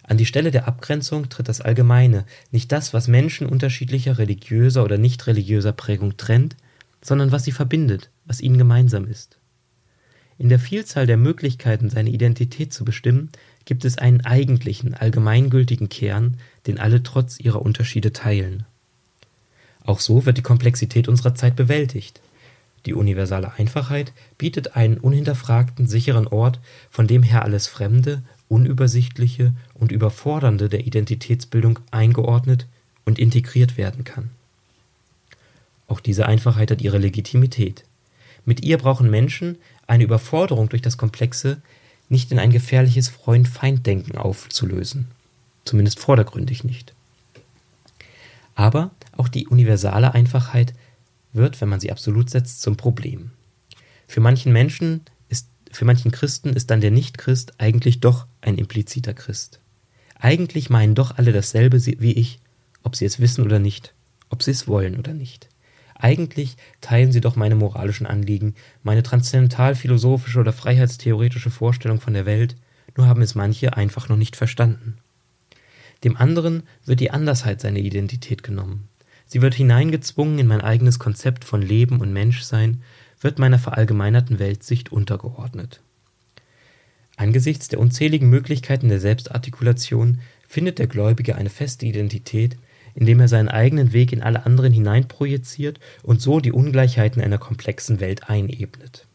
An 0.02 0.18
die 0.18 0.26
Stelle 0.26 0.50
der 0.50 0.68
Abgrenzung 0.68 1.28
tritt 1.28 1.50
das 1.50 1.60
Allgemeine, 1.60 2.26
nicht 2.52 2.72
das, 2.72 2.94
was 2.94 3.10
Menschen 3.10 3.48
unterschiedlicher 3.48 4.18
religiöser 4.18 4.84
oder 4.84 4.98
nicht 4.98 5.28
religiöser 5.28 5.74
Prägung 5.74 6.16
trennt, 6.16 6.56
sondern 7.02 7.34
was 7.34 7.44
sie 7.44 7.52
verbindet, 7.52 8.10
was 8.26 8.40
ihnen 8.40 8.58
gemeinsam 8.58 9.06
ist. 9.06 9.40
In 10.38 10.48
der 10.48 10.58
Vielzahl 10.58 11.06
der 11.06 11.18
Möglichkeiten, 11.18 11.90
seine 11.90 12.12
Identität 12.12 12.72
zu 12.72 12.86
bestimmen, 12.86 13.30
gibt 13.66 13.84
es 13.84 13.98
einen 13.98 14.22
eigentlichen, 14.22 14.94
allgemeingültigen 14.94 15.90
Kern, 15.90 16.38
den 16.66 16.80
alle 16.80 17.04
trotz 17.04 17.42
ihrer 17.42 17.62
Unterschiede 17.62 18.14
teilen. 18.14 18.66
Auch 19.90 20.02
so 20.02 20.28
wird 20.28 20.38
die 20.38 20.44
Komplexität 20.44 21.08
unserer 21.08 21.34
Zeit 21.34 21.56
bewältigt. 21.56 22.22
Die 22.86 22.94
universale 22.94 23.54
Einfachheit 23.54 24.14
bietet 24.38 24.76
einen 24.76 25.00
unhinterfragten, 25.00 25.88
sicheren 25.88 26.28
Ort, 26.28 26.60
von 26.92 27.08
dem 27.08 27.24
her 27.24 27.44
alles 27.44 27.66
Fremde, 27.66 28.22
Unübersichtliche 28.50 29.52
und 29.74 29.92
Überfordernde 29.92 30.70
der 30.70 30.86
Identitätsbildung 30.86 31.80
eingeordnet 31.90 32.68
und 33.04 33.18
integriert 33.18 33.78
werden 33.78 34.04
kann. 34.04 34.30
Auch 35.88 36.02
diese 36.02 36.28
Einfachheit 36.28 36.70
hat 36.70 36.84
ihre 36.84 37.00
Legitimität. 37.00 37.84
Mit 38.46 38.64
ihr 38.64 38.78
brauchen 38.78 39.10
Menschen 39.10 39.58
eine 39.88 40.04
Überforderung 40.04 40.70
durch 40.70 40.84
das 40.84 41.00
Komplexe 41.00 41.64
nicht 42.10 42.32
in 42.32 42.38
ein 42.38 42.52
gefährliches 42.52 43.10
Freund-Feind-Denken 43.10 44.20
aufzulösen. 44.20 45.08
Zumindest 45.66 46.00
vordergründig 46.00 46.64
nicht. 46.64 46.94
Aber 48.60 48.92
auch 49.16 49.30
die 49.30 49.48
universale 49.48 50.14
Einfachheit 50.14 50.74
wird, 51.32 51.62
wenn 51.62 51.70
man 51.70 51.80
sie 51.80 51.94
absolut 51.94 52.30
setzt, 52.30 52.62
zum 52.62 52.76
Problem. 52.76 53.32
Für 54.06 54.20
manchen 54.20 54.52
Menschen 54.52 55.00
ist, 55.30 55.48
für 55.72 55.86
manchen 55.86 56.12
Christen 56.12 56.50
ist 56.50 56.70
dann 56.70 56.82
der 56.82 56.92
Nichtchrist 56.92 57.54
eigentlich 57.58 58.02
doch 58.02 58.28
ein 58.42 58.58
impliziter 58.58 59.14
Christ. 59.14 59.62
Eigentlich 60.20 60.70
meinen 60.70 60.94
doch 60.94 61.18
alle 61.18 61.32
dasselbe 61.32 61.86
wie 61.86 62.12
ich, 62.12 62.42
ob 62.84 62.98
sie 62.98 63.06
es 63.06 63.22
wissen 63.22 63.46
oder 63.46 63.60
nicht, 63.60 63.94
ob 64.30 64.44
sie 64.44 64.52
es 64.52 64.68
wollen 64.68 65.00
oder 65.00 65.14
nicht. 65.14 65.48
Eigentlich 65.96 66.58
teilen 66.82 67.14
sie 67.14 67.22
doch 67.22 67.38
meine 67.38 67.56
moralischen 67.56 68.08
Anliegen, 68.08 68.56
meine 68.84 69.04
transzendental-philosophische 69.04 70.38
oder 70.38 70.52
freiheitstheoretische 70.52 71.50
Vorstellung 71.50 72.02
von 72.02 72.14
der 72.14 72.26
Welt, 72.26 72.58
nur 72.98 73.08
haben 73.08 73.22
es 73.22 73.36
manche 73.36 73.78
einfach 73.78 74.10
noch 74.10 74.18
nicht 74.18 74.36
verstanden. 74.36 74.98
Dem 76.04 76.16
anderen 76.16 76.64
wird 76.86 77.00
die 77.00 77.12
Andersheit 77.12 77.62
seine 77.62 77.80
Identität 77.80 78.44
genommen. 78.44 78.88
Sie 79.26 79.42
wird 79.42 79.54
hineingezwungen 79.54 80.40
in 80.40 80.48
mein 80.48 80.62
eigenes 80.62 80.98
Konzept 80.98 81.44
von 81.44 81.62
Leben 81.62 82.00
und 82.00 82.14
Menschsein, 82.14 82.82
wird 83.22 83.38
meiner 83.38 83.60
verallgemeinerten 83.60 84.40
Weltsicht 84.40 84.92
untergeordnet. 84.92 85.82
Angesichts 87.18 87.68
der 87.68 87.80
unzähligen 87.80 88.30
Möglichkeiten 88.30 88.88
der 88.88 89.02
Selbstartikulation 89.02 90.20
findet 90.48 90.80
der 90.80 90.88
Gläubige 90.88 91.36
eine 91.36 91.50
feste 91.50 91.86
Identität, 91.86 92.58
indem 92.96 93.20
er 93.20 93.28
seinen 93.28 93.50
eigenen 93.50 93.94
Weg 93.94 94.14
in 94.14 94.24
alle 94.24 94.46
anderen 94.46 94.72
hineinprojiziert 94.72 95.80
und 96.02 96.22
so 96.22 96.40
die 96.40 96.54
Ungleichheiten 96.54 97.22
einer 97.22 97.38
komplexen 97.38 98.00
Welt 98.00 98.30
einebnet. 98.30 99.06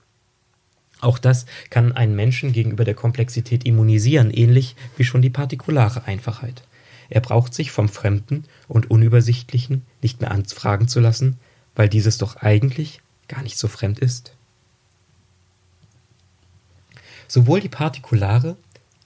Auch 1.00 1.18
das 1.18 1.46
kann 1.70 1.92
einen 1.92 2.14
Menschen 2.14 2.52
gegenüber 2.52 2.84
der 2.84 2.94
Komplexität 2.94 3.64
immunisieren, 3.64 4.30
ähnlich 4.30 4.76
wie 4.96 5.04
schon 5.04 5.22
die 5.22 5.30
partikulare 5.30 6.04
Einfachheit. 6.06 6.62
Er 7.10 7.20
braucht 7.20 7.54
sich 7.54 7.70
vom 7.70 7.88
Fremden 7.88 8.44
und 8.68 8.90
Unübersichtlichen 8.90 9.82
nicht 10.02 10.20
mehr 10.20 10.30
anfragen 10.30 10.88
zu 10.88 11.00
lassen, 11.00 11.38
weil 11.74 11.88
dieses 11.88 12.18
doch 12.18 12.36
eigentlich 12.36 13.00
gar 13.28 13.42
nicht 13.42 13.58
so 13.58 13.68
fremd 13.68 13.98
ist. 13.98 14.34
Sowohl 17.28 17.60
die 17.60 17.68
partikulare 17.68 18.56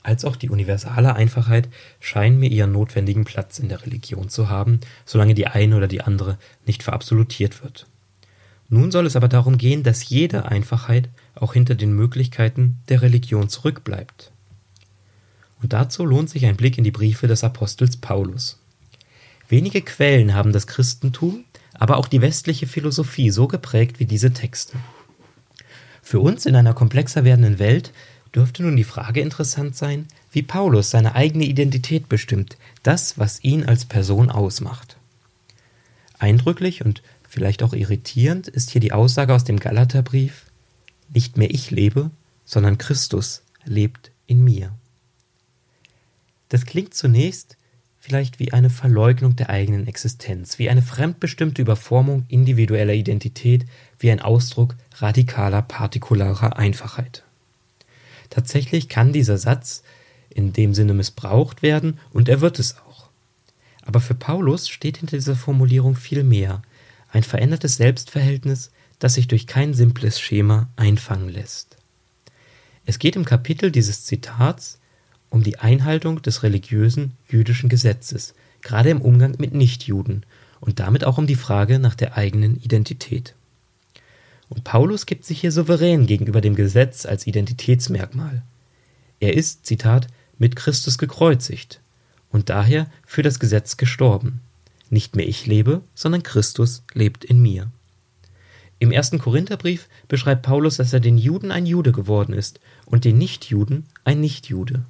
als 0.02 0.24
auch 0.24 0.36
die 0.36 0.48
universale 0.48 1.14
Einfachheit 1.14 1.68
scheinen 2.00 2.38
mir 2.38 2.50
ihren 2.50 2.72
notwendigen 2.72 3.24
Platz 3.24 3.58
in 3.58 3.68
der 3.68 3.82
Religion 3.84 4.28
zu 4.28 4.48
haben, 4.48 4.80
solange 5.04 5.34
die 5.34 5.46
eine 5.46 5.76
oder 5.76 5.88
die 5.88 6.00
andere 6.00 6.38
nicht 6.66 6.82
verabsolutiert 6.82 7.62
wird. 7.62 7.86
Nun 8.68 8.90
soll 8.90 9.06
es 9.06 9.16
aber 9.16 9.28
darum 9.28 9.58
gehen, 9.58 9.82
dass 9.82 10.08
jede 10.08 10.46
Einfachheit 10.46 11.08
auch 11.34 11.54
hinter 11.54 11.74
den 11.74 11.92
Möglichkeiten 11.92 12.78
der 12.88 13.02
Religion 13.02 13.48
zurückbleibt. 13.48 14.30
Und 15.62 15.72
dazu 15.72 16.04
lohnt 16.04 16.30
sich 16.30 16.46
ein 16.46 16.56
Blick 16.56 16.78
in 16.78 16.84
die 16.84 16.90
Briefe 16.90 17.26
des 17.26 17.44
Apostels 17.44 17.96
Paulus. 17.96 18.58
Wenige 19.48 19.82
Quellen 19.82 20.34
haben 20.34 20.52
das 20.52 20.66
Christentum, 20.66 21.44
aber 21.74 21.96
auch 21.96 22.08
die 22.08 22.20
westliche 22.20 22.66
Philosophie 22.66 23.30
so 23.30 23.48
geprägt 23.48 23.98
wie 23.98 24.06
diese 24.06 24.32
Texte. 24.32 24.76
Für 26.02 26.20
uns 26.20 26.46
in 26.46 26.56
einer 26.56 26.74
komplexer 26.74 27.24
werdenden 27.24 27.58
Welt 27.58 27.92
dürfte 28.34 28.62
nun 28.62 28.76
die 28.76 28.84
Frage 28.84 29.20
interessant 29.20 29.76
sein, 29.76 30.06
wie 30.32 30.42
Paulus 30.42 30.90
seine 30.90 31.14
eigene 31.14 31.44
Identität 31.44 32.08
bestimmt, 32.08 32.56
das, 32.82 33.18
was 33.18 33.42
ihn 33.42 33.64
als 33.64 33.84
Person 33.84 34.30
ausmacht. 34.30 34.96
Eindrücklich 36.18 36.84
und 36.84 37.02
vielleicht 37.28 37.62
auch 37.62 37.72
irritierend 37.72 38.48
ist 38.48 38.70
hier 38.70 38.80
die 38.80 38.92
Aussage 38.92 39.34
aus 39.34 39.44
dem 39.44 39.58
Galaterbrief, 39.58 40.44
nicht 41.12 41.36
mehr 41.36 41.50
ich 41.50 41.70
lebe, 41.70 42.10
sondern 42.44 42.78
Christus 42.78 43.42
lebt 43.64 44.10
in 44.26 44.42
mir. 44.44 44.72
Das 46.48 46.64
klingt 46.64 46.94
zunächst 46.94 47.56
vielleicht 48.00 48.38
wie 48.38 48.52
eine 48.52 48.70
Verleugnung 48.70 49.36
der 49.36 49.50
eigenen 49.50 49.86
Existenz, 49.86 50.58
wie 50.58 50.70
eine 50.70 50.82
fremdbestimmte 50.82 51.60
Überformung 51.60 52.24
individueller 52.28 52.94
Identität, 52.94 53.66
wie 53.98 54.10
ein 54.10 54.20
Ausdruck 54.20 54.76
radikaler 54.96 55.62
partikularer 55.62 56.56
Einfachheit. 56.56 57.24
Tatsächlich 58.30 58.88
kann 58.88 59.12
dieser 59.12 59.38
Satz 59.38 59.82
in 60.30 60.52
dem 60.52 60.74
Sinne 60.74 60.94
missbraucht 60.94 61.62
werden 61.62 61.98
und 62.12 62.28
er 62.28 62.40
wird 62.40 62.58
es 62.58 62.76
auch. 62.78 63.08
Aber 63.82 64.00
für 64.00 64.14
Paulus 64.14 64.68
steht 64.68 64.98
hinter 64.98 65.16
dieser 65.16 65.36
Formulierung 65.36 65.96
viel 65.96 66.22
mehr, 66.22 66.62
ein 67.10 67.22
verändertes 67.22 67.76
Selbstverhältnis, 67.76 68.70
das 68.98 69.14
sich 69.14 69.28
durch 69.28 69.46
kein 69.46 69.74
simples 69.74 70.20
Schema 70.20 70.68
einfangen 70.76 71.28
lässt. 71.28 71.76
Es 72.84 72.98
geht 72.98 73.16
im 73.16 73.24
Kapitel 73.24 73.70
dieses 73.70 74.04
Zitats 74.04 74.78
um 75.30 75.42
die 75.42 75.58
Einhaltung 75.58 76.22
des 76.22 76.42
religiösen 76.42 77.12
jüdischen 77.28 77.68
Gesetzes, 77.68 78.34
gerade 78.62 78.90
im 78.90 79.00
Umgang 79.00 79.36
mit 79.38 79.54
Nichtjuden 79.54 80.24
und 80.60 80.80
damit 80.80 81.04
auch 81.04 81.18
um 81.18 81.26
die 81.26 81.34
Frage 81.34 81.78
nach 81.78 81.94
der 81.94 82.16
eigenen 82.16 82.56
Identität. 82.62 83.34
Und 84.48 84.64
Paulus 84.64 85.06
gibt 85.06 85.24
sich 85.24 85.40
hier 85.40 85.52
souverän 85.52 86.06
gegenüber 86.06 86.40
dem 86.40 86.54
Gesetz 86.54 87.04
als 87.06 87.26
Identitätsmerkmal. 87.26 88.42
Er 89.20 89.34
ist, 89.34 89.66
Zitat, 89.66 90.08
mit 90.38 90.56
Christus 90.56 90.98
gekreuzigt 90.98 91.80
und 92.30 92.48
daher 92.48 92.86
für 93.04 93.22
das 93.22 93.40
Gesetz 93.40 93.76
gestorben. 93.76 94.40
Nicht 94.90 95.16
mehr 95.16 95.28
ich 95.28 95.46
lebe, 95.46 95.82
sondern 95.94 96.22
Christus 96.22 96.82
lebt 96.94 97.24
in 97.24 97.42
mir. 97.42 97.70
Im 98.78 98.92
ersten 98.92 99.18
Korintherbrief 99.18 99.88
beschreibt 100.06 100.42
Paulus, 100.42 100.76
dass 100.76 100.92
er 100.92 101.00
den 101.00 101.18
Juden 101.18 101.50
ein 101.50 101.66
Jude 101.66 101.92
geworden 101.92 102.32
ist 102.32 102.60
und 102.86 103.04
den 103.04 103.18
Nichtjuden 103.18 103.86
ein 104.04 104.20
Nichtjude. 104.20 104.84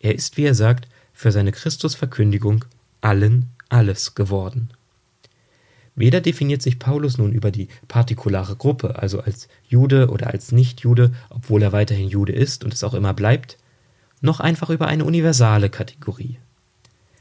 Er 0.00 0.14
ist, 0.14 0.36
wie 0.36 0.44
er 0.44 0.54
sagt, 0.54 0.88
für 1.12 1.30
seine 1.30 1.52
Christusverkündigung 1.52 2.64
allen 3.00 3.46
alles 3.68 4.14
geworden. 4.14 4.70
Weder 5.94 6.20
definiert 6.20 6.62
sich 6.62 6.78
Paulus 6.78 7.18
nun 7.18 7.32
über 7.32 7.50
die 7.50 7.68
partikulare 7.88 8.56
Gruppe, 8.56 8.98
also 8.98 9.20
als 9.20 9.48
Jude 9.68 10.08
oder 10.08 10.28
als 10.28 10.50
Nichtjude, 10.50 11.12
obwohl 11.28 11.62
er 11.62 11.72
weiterhin 11.72 12.08
Jude 12.08 12.32
ist 12.32 12.64
und 12.64 12.72
es 12.72 12.84
auch 12.84 12.94
immer 12.94 13.12
bleibt, 13.12 13.58
noch 14.22 14.40
einfach 14.40 14.70
über 14.70 14.86
eine 14.86 15.04
universale 15.04 15.68
Kategorie. 15.68 16.38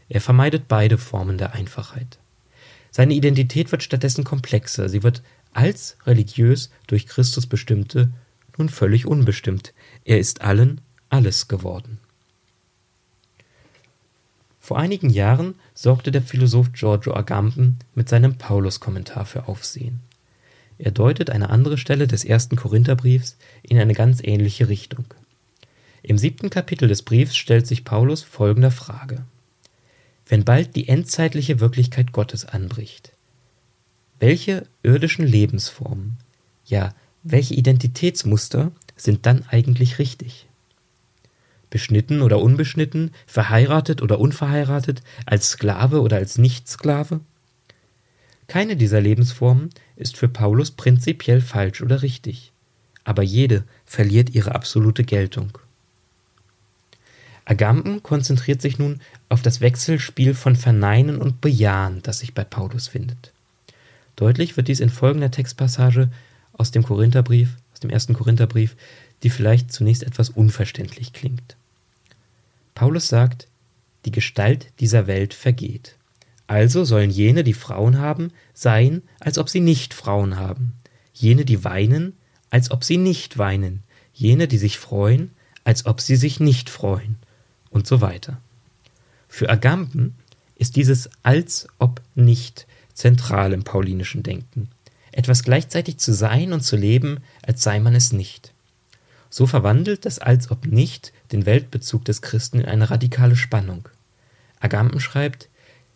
Er 0.07 0.21
vermeidet 0.21 0.67
beide 0.67 0.97
Formen 0.97 1.37
der 1.37 1.53
Einfachheit. 1.53 2.19
Seine 2.91 3.13
Identität 3.13 3.71
wird 3.71 3.83
stattdessen 3.83 4.23
komplexer, 4.23 4.89
sie 4.89 5.03
wird 5.03 5.21
als 5.53 5.97
religiös 6.05 6.69
durch 6.87 7.05
Christus 7.05 7.47
bestimmte 7.47 8.11
nun 8.57 8.69
völlig 8.69 9.05
unbestimmt. 9.05 9.73
Er 10.03 10.19
ist 10.19 10.41
allen 10.41 10.81
alles 11.09 11.47
geworden. 11.47 11.99
Vor 14.69 14.77
einigen 14.77 15.09
Jahren 15.09 15.55
sorgte 15.73 16.11
der 16.11 16.21
Philosoph 16.21 16.73
Giorgio 16.73 17.15
Agamben 17.15 17.79
mit 17.95 18.07
seinem 18.07 18.37
Paulus-Kommentar 18.37 19.25
für 19.25 19.47
Aufsehen. 19.47 19.99
Er 20.77 20.91
deutet 20.91 21.31
eine 21.31 21.49
andere 21.49 21.79
Stelle 21.79 22.05
des 22.05 22.23
ersten 22.23 22.55
Korintherbriefs 22.55 23.35
in 23.63 23.79
eine 23.79 23.95
ganz 23.95 24.21
ähnliche 24.23 24.69
Richtung. 24.69 25.05
Im 26.03 26.19
siebten 26.19 26.51
Kapitel 26.51 26.87
des 26.87 27.01
Briefs 27.01 27.35
stellt 27.35 27.65
sich 27.65 27.83
Paulus 27.83 28.21
folgender 28.21 28.69
Frage. 28.69 29.25
Wenn 30.27 30.45
bald 30.45 30.75
die 30.75 30.87
endzeitliche 30.87 31.59
Wirklichkeit 31.59 32.11
Gottes 32.11 32.45
anbricht, 32.45 33.13
welche 34.19 34.67
irdischen 34.83 35.25
Lebensformen, 35.25 36.17
ja, 36.63 36.93
welche 37.23 37.55
Identitätsmuster 37.55 38.71
sind 38.95 39.25
dann 39.25 39.45
eigentlich 39.49 39.97
richtig? 39.97 40.47
Beschnitten 41.69 42.21
oder 42.21 42.39
unbeschnitten, 42.39 43.11
verheiratet 43.25 44.01
oder 44.01 44.19
unverheiratet, 44.19 45.01
als 45.25 45.49
Sklave 45.49 46.01
oder 46.01 46.17
als 46.17 46.37
Nichtsklave? 46.37 47.21
Keine 48.47 48.75
dieser 48.75 48.99
Lebensformen 48.99 49.69
ist 49.95 50.17
für 50.17 50.27
Paulus 50.27 50.71
prinzipiell 50.71 51.41
falsch 51.41 51.81
oder 51.81 52.01
richtig, 52.01 52.51
aber 53.03 53.21
jede 53.21 53.63
verliert 53.85 54.31
ihre 54.31 54.55
absolute 54.55 55.03
Geltung. 55.03 55.57
Agamben 57.45 58.03
konzentriert 58.03 58.61
sich 58.61 58.77
nun 58.77 59.01
auf 59.27 59.41
das 59.41 59.61
Wechselspiel 59.61 60.35
von 60.35 60.55
Verneinen 60.55 61.17
und 61.17 61.41
Bejahen, 61.41 62.01
das 62.03 62.19
sich 62.19 62.33
bei 62.33 62.43
Paulus 62.43 62.87
findet. 62.87 63.33
Deutlich 64.15 64.57
wird 64.57 64.67
dies 64.67 64.79
in 64.79 64.89
folgender 64.89 65.31
Textpassage 65.31 66.09
aus 66.53 66.71
dem 66.71 66.83
Korintherbrief, 66.83 67.55
aus 67.73 67.79
dem 67.79 67.89
ersten 67.89 68.13
Korintherbrief, 68.13 68.75
die 69.23 69.29
vielleicht 69.29 69.71
zunächst 69.71 70.03
etwas 70.03 70.29
unverständlich 70.29 71.13
klingt. 71.13 71.55
Paulus 72.79 73.09
sagt, 73.09 73.49
die 74.05 74.11
Gestalt 74.11 74.71
dieser 74.79 75.05
Welt 75.05 75.33
vergeht. 75.33 75.97
Also 76.47 76.85
sollen 76.85 77.09
jene, 77.09 77.43
die 77.43 77.53
Frauen 77.53 77.97
haben, 77.97 78.31
sein, 78.53 79.01
als 79.19 79.37
ob 79.37 79.49
sie 79.49 79.59
nicht 79.59 79.93
Frauen 79.93 80.37
haben. 80.37 80.75
jene, 81.13 81.43
die 81.43 81.65
weinen, 81.65 82.13
als 82.49 82.71
ob 82.71 82.85
sie 82.85 82.95
nicht 82.95 83.37
weinen, 83.37 83.83
jene, 84.13 84.47
die 84.47 84.57
sich 84.57 84.79
freuen, 84.79 85.31
als 85.65 85.85
ob 85.87 85.99
sie 85.99 86.15
sich 86.15 86.39
nicht 86.39 86.69
freuen 86.69 87.17
und 87.69 87.85
so 87.85 87.99
weiter. 87.99 88.39
Für 89.27 89.49
Agamben 89.49 90.15
ist 90.55 90.77
dieses 90.77 91.09
als 91.21 91.67
ob 91.79 92.01
nicht 92.15 92.65
zentral 92.93 93.51
im 93.51 93.65
paulinischen 93.65 94.23
Denken. 94.23 94.69
Etwas 95.11 95.43
gleichzeitig 95.43 95.97
zu 95.97 96.13
sein 96.13 96.53
und 96.53 96.61
zu 96.61 96.77
leben, 96.77 97.17
als 97.41 97.61
sei 97.61 97.81
man 97.81 97.93
es 97.93 98.13
nicht. 98.13 98.53
So 99.29 99.45
verwandelt 99.45 100.05
das 100.05 100.19
als 100.19 100.49
ob 100.51 100.65
nicht 100.65 101.13
den 101.31 101.45
Weltbezug 101.45 102.05
des 102.05 102.21
Christen 102.21 102.59
in 102.59 102.65
eine 102.65 102.89
radikale 102.89 103.35
Spannung. 103.35 103.87
Agamben 104.59 104.99
schreibt, 104.99 105.49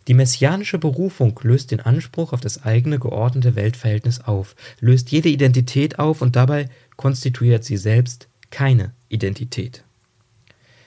die 0.06 0.14
messianische 0.14 0.78
Berufung 0.78 1.38
löst 1.42 1.70
den 1.70 1.80
Anspruch 1.80 2.32
auf 2.32 2.40
das 2.40 2.62
eigene 2.62 2.98
geordnete 2.98 3.56
Weltverhältnis 3.56 4.20
auf, 4.20 4.54
löst 4.80 5.10
jede 5.10 5.30
Identität 5.30 5.98
auf 5.98 6.20
und 6.20 6.36
dabei 6.36 6.68
konstituiert 6.96 7.64
sie 7.64 7.78
selbst 7.78 8.28
keine 8.50 8.92
Identität. 9.08 9.82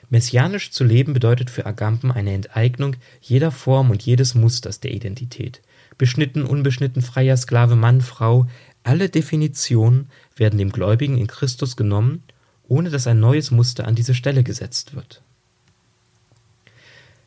Messianisch 0.08 0.70
zu 0.70 0.84
leben 0.84 1.12
bedeutet 1.12 1.50
für 1.50 1.66
Agamben 1.66 2.10
eine 2.10 2.32
Enteignung 2.32 2.96
jeder 3.20 3.50
Form 3.50 3.90
und 3.90 4.02
jedes 4.02 4.34
Musters 4.34 4.80
der 4.80 4.92
Identität. 4.92 5.60
Beschnitten, 5.98 6.44
unbeschnitten, 6.44 7.02
freier 7.02 7.36
Sklave, 7.36 7.76
Mann, 7.76 8.00
Frau, 8.00 8.46
alle 8.84 9.10
Definitionen 9.10 10.08
werden 10.36 10.58
dem 10.58 10.70
Gläubigen 10.70 11.18
in 11.18 11.26
Christus 11.26 11.76
genommen, 11.76 12.22
ohne 12.68 12.90
dass 12.90 13.06
ein 13.06 13.20
neues 13.20 13.50
Muster 13.50 13.86
an 13.86 13.94
diese 13.94 14.14
Stelle 14.14 14.44
gesetzt 14.44 14.94
wird. 14.94 15.22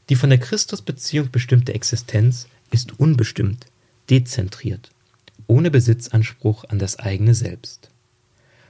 Die 0.09 0.15
von 0.15 0.29
der 0.29 0.39
Christusbeziehung 0.39 1.31
bestimmte 1.31 1.73
Existenz 1.73 2.47
ist 2.69 2.99
unbestimmt, 2.99 3.65
dezentriert, 4.09 4.91
ohne 5.47 5.71
Besitzanspruch 5.71 6.65
an 6.65 6.79
das 6.79 6.99
eigene 6.99 7.33
Selbst. 7.33 7.89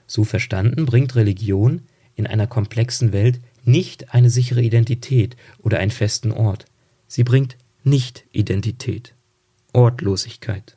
So 0.08 0.24
verstanden 0.24 0.86
bringt 0.86 1.16
Religion 1.16 1.84
in 2.16 2.28
einer 2.28 2.48
komplexen 2.48 3.12
Welt 3.12 3.40
nicht 3.64 4.14
eine 4.14 4.30
sichere 4.30 4.62
Identität 4.62 5.36
oder 5.60 5.80
einen 5.80 5.92
festen 5.92 6.32
Ort. 6.32 6.66
Sie 7.08 7.24
bringt 7.24 7.58
Nicht-Identität, 7.84 9.14
Ortlosigkeit. 9.74 10.76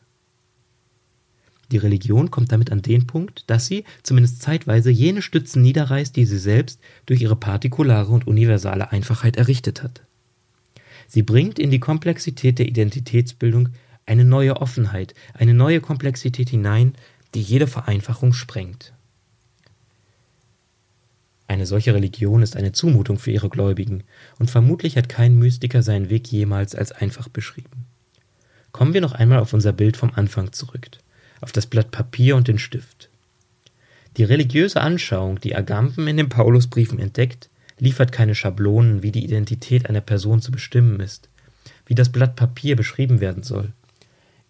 Die 1.70 1.78
Religion 1.78 2.30
kommt 2.30 2.52
damit 2.52 2.70
an 2.70 2.82
den 2.82 3.06
Punkt, 3.06 3.44
dass 3.48 3.66
sie, 3.66 3.84
zumindest 4.02 4.42
zeitweise, 4.42 4.90
jene 4.90 5.22
Stützen 5.22 5.62
niederreißt, 5.62 6.14
die 6.14 6.26
sie 6.26 6.38
selbst 6.38 6.80
durch 7.06 7.22
ihre 7.22 7.36
partikulare 7.36 8.12
und 8.12 8.26
universale 8.26 8.92
Einfachheit 8.92 9.36
errichtet 9.36 9.82
hat. 9.82 10.02
Sie 11.08 11.22
bringt 11.22 11.58
in 11.58 11.70
die 11.70 11.80
Komplexität 11.80 12.58
der 12.58 12.66
Identitätsbildung 12.66 13.70
eine 14.06 14.24
neue 14.24 14.56
Offenheit, 14.56 15.14
eine 15.32 15.54
neue 15.54 15.80
Komplexität 15.80 16.50
hinein, 16.50 16.94
die 17.34 17.42
jede 17.42 17.66
Vereinfachung 17.66 18.32
sprengt. 18.32 18.92
Eine 21.46 21.66
solche 21.66 21.94
Religion 21.94 22.42
ist 22.42 22.56
eine 22.56 22.72
Zumutung 22.72 23.18
für 23.18 23.30
ihre 23.30 23.48
Gläubigen, 23.48 24.04
und 24.38 24.50
vermutlich 24.50 24.96
hat 24.96 25.08
kein 25.08 25.38
Mystiker 25.38 25.82
seinen 25.82 26.10
Weg 26.10 26.26
jemals 26.28 26.74
als 26.74 26.92
einfach 26.92 27.28
beschrieben. 27.28 27.86
Kommen 28.72 28.94
wir 28.94 29.00
noch 29.00 29.12
einmal 29.12 29.38
auf 29.38 29.52
unser 29.52 29.72
Bild 29.72 29.96
vom 29.96 30.10
Anfang 30.14 30.52
zurück, 30.52 30.88
auf 31.44 31.52
das 31.52 31.66
Blatt 31.66 31.90
Papier 31.90 32.36
und 32.36 32.48
den 32.48 32.58
Stift. 32.58 33.10
Die 34.16 34.24
religiöse 34.24 34.80
Anschauung, 34.80 35.38
die 35.40 35.54
Agamben 35.54 36.08
in 36.08 36.16
den 36.16 36.30
Paulusbriefen 36.30 36.98
entdeckt, 36.98 37.50
liefert 37.78 38.12
keine 38.12 38.34
Schablonen, 38.34 39.02
wie 39.02 39.12
die 39.12 39.22
Identität 39.22 39.90
einer 39.90 40.00
Person 40.00 40.40
zu 40.40 40.50
bestimmen 40.50 41.00
ist, 41.00 41.28
wie 41.84 41.94
das 41.94 42.08
Blatt 42.08 42.34
Papier 42.34 42.76
beschrieben 42.76 43.20
werden 43.20 43.42
soll. 43.42 43.74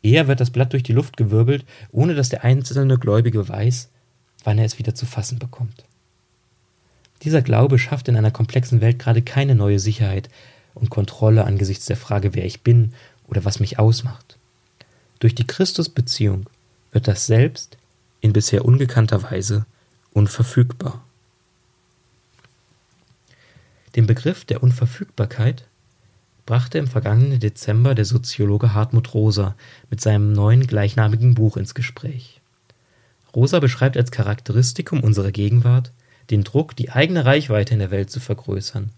Eher 0.05 0.29
wird 0.29 0.39
das 0.39 0.51
Blatt 0.51 0.73
durch 0.73 0.85
die 0.85 0.93
Luft 0.93 1.17
gewirbelt, 1.17 1.65
ohne 1.91 2.15
dass 2.15 2.29
der 2.29 2.45
einzelne 2.45 2.97
Gläubige 2.97 3.49
weiß, 3.49 3.89
wann 4.45 4.59
er 4.59 4.65
es 4.65 4.79
wieder 4.79 4.95
zu 4.95 5.05
fassen 5.05 5.41
bekommt. 5.41 5.85
Dieser 7.23 7.43
Glaube 7.43 7.81
schafft 7.81 8.07
in 8.07 8.15
einer 8.15 8.31
komplexen 8.31 8.81
Welt 8.81 9.01
gerade 9.01 9.23
keine 9.23 9.57
neue 9.57 9.81
Sicherheit 9.81 10.29
und 10.75 10.91
Kontrolle 10.91 11.45
angesichts 11.45 11.87
der 11.87 11.97
Frage, 11.97 12.35
wer 12.37 12.45
ich 12.45 12.63
bin 12.63 12.93
oder 13.27 13.45
was 13.45 13.59
mich 13.59 13.81
ausmacht. 13.81 14.39
Durch 15.19 15.35
die 15.35 15.47
Christusbeziehung 15.47 16.47
wird 16.95 17.09
das 17.09 17.27
Selbst 17.27 17.77
in 18.21 18.33
bisher 18.33 18.65
ungekannter 18.65 19.23
Weise 19.25 19.67
unverfügbar. 20.15 21.05
Den 23.97 24.07
Begriff 24.07 24.45
der 24.45 24.63
Unverfügbarkeit 24.63 25.67
brachte 26.47 26.79
im 26.79 26.87
vergangenen 26.87 27.41
Dezember 27.41 27.95
der 27.95 28.05
Soziologe 28.05 28.75
Hartmut 28.75 29.13
Rosa 29.13 29.57
mit 29.91 30.01
seinem 30.01 30.33
neuen 30.33 30.67
gleichnamigen 30.67 31.35
Buch 31.35 31.57
ins 31.57 31.75
Gespräch. 31.75 32.41
Rosa 33.35 33.59
beschreibt 33.59 33.97
als 33.97 34.13
Charakteristikum 34.13 35.01
unserer 35.01 35.33
Gegenwart 35.33 35.93
den 36.31 36.45
Druck, 36.45 36.77
die 36.77 36.91
eigene 36.91 37.25
Reichweite 37.25 37.75
in 37.75 37.81
der 37.81 37.91
Welt 37.91 38.11
zu 38.11 38.21
vergrößern, 38.21 38.91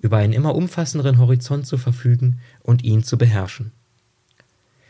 über 0.00 0.16
einen 0.16 0.32
immer 0.32 0.54
umfassenderen 0.54 1.18
Horizont 1.18 1.66
zu 1.66 1.76
verfügen 1.76 2.40
und 2.62 2.82
ihn 2.82 3.04
zu 3.04 3.18
beherrschen. 3.18 3.72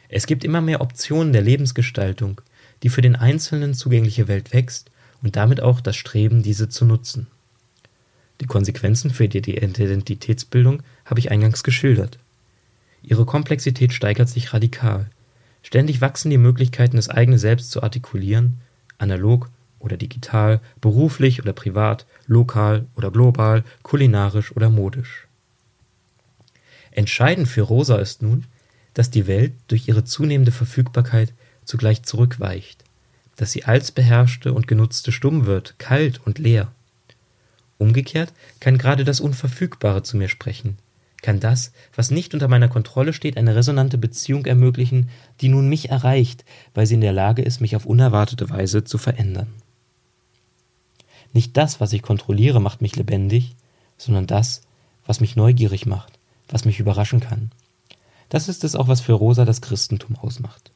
Es 0.09 0.27
gibt 0.27 0.45
immer 0.45 0.61
mehr 0.61 0.81
Optionen 0.81 1.33
der 1.33 1.43
Lebensgestaltung, 1.43 2.41
die 2.83 2.89
für 2.89 3.03
den 3.03 3.17
Einzelnen 3.17 3.75
zugängliche 3.75 4.29
Welt 4.29 4.53
wächst 4.53 4.91
und 5.23 5.37
damit 5.37 5.61
auch 5.61 5.81
das 5.81 5.97
Streben, 5.97 6.43
diese 6.43 6.69
zu 6.69 6.85
nutzen. 6.85 7.27
Die 8.41 8.47
Konsequenzen 8.47 9.11
für 9.11 9.29
die 9.29 9.39
Identitätsbildung 9.39 10.83
habe 11.05 11.21
ich 11.21 11.31
eingangs 11.31 11.63
geschildert. 11.63 12.19
Ihre 13.03 13.25
Komplexität 13.25 13.93
steigert 13.93 14.29
sich 14.29 14.53
radikal. 14.53 15.07
Ständig 15.63 16.01
wachsen 16.01 16.31
die 16.31 16.39
Möglichkeiten, 16.39 16.97
das 16.97 17.09
eigene 17.09 17.39
Selbst 17.39 17.71
zu 17.71 17.83
artikulieren, 17.83 18.59
analog 18.99 19.49
oder 19.79 19.97
digital, 19.97 20.61
beruflich 20.81 21.41
oder 21.43 21.53
privat, 21.53 22.07
lokal 22.27 22.87
oder 22.97 23.11
global, 23.11 23.65
kulinarisch 23.83 24.55
oder 24.57 24.71
modisch. 24.71 25.27
Entscheidend 26.91 27.49
für 27.49 27.63
Rosa 27.63 27.97
ist 27.97 28.23
nun, 28.23 28.45
dass 28.95 29.11
die 29.11 29.27
Welt 29.27 29.53
durch 29.69 29.89
ihre 29.89 30.05
zunehmende 30.05 30.53
Verfügbarkeit 30.53 31.33
zugleich 31.73 32.03
zurückweicht, 32.03 32.85
dass 33.37 33.51
sie 33.51 33.65
als 33.65 33.93
beherrschte 33.93 34.53
und 34.53 34.69
genutzte 34.69 35.11
stumm 35.11 35.47
wird, 35.47 35.79
kalt 35.79 36.21
und 36.27 36.39
leer. 36.39 36.71
Umgekehrt 37.79 38.31
kann 38.61 38.77
gerade 38.77 39.05
das 39.05 39.21
Unverfügbare 39.21 40.03
zu 40.03 40.19
mir 40.19 40.29
sprechen, 40.29 40.77
kann 41.23 41.41
das, 41.41 41.73
was 41.97 42.11
nicht 42.11 42.35
unter 42.35 42.47
meiner 42.47 42.69
Kontrolle 42.69 43.15
steht, 43.15 43.39
eine 43.39 43.57
resonante 43.57 43.97
Beziehung 43.97 44.45
ermöglichen, 44.45 45.09
die 45.41 45.49
nun 45.49 45.71
mich 45.71 45.89
erreicht, 45.89 46.45
weil 46.75 46.85
sie 46.85 46.95
in 46.95 47.01
der 47.01 47.15
Lage 47.15 47.41
ist, 47.41 47.63
mich 47.63 47.75
auf 47.75 47.87
unerwartete 47.87 48.51
Weise 48.51 48.85
zu 48.85 48.99
verändern. 48.99 49.49
Nicht 51.33 51.57
das, 51.57 51.81
was 51.81 51.95
ich 51.95 52.03
kontrolliere, 52.03 52.61
macht 52.61 52.83
mich 52.83 52.97
lebendig, 52.97 53.57
sondern 53.97 54.27
das, 54.27 54.61
was 55.07 55.21
mich 55.21 55.37
neugierig 55.37 55.87
macht, 55.87 56.19
was 56.49 56.67
mich 56.67 56.81
überraschen 56.81 57.21
kann. 57.21 57.51
Das 58.29 58.51
ist 58.51 58.63
es 58.63 58.77
auch, 58.77 58.89
was 58.89 59.01
für 59.01 59.15
Rosa 59.15 59.47
das 59.47 59.63
Christentum 59.63 60.17
ausmacht. 60.19 60.72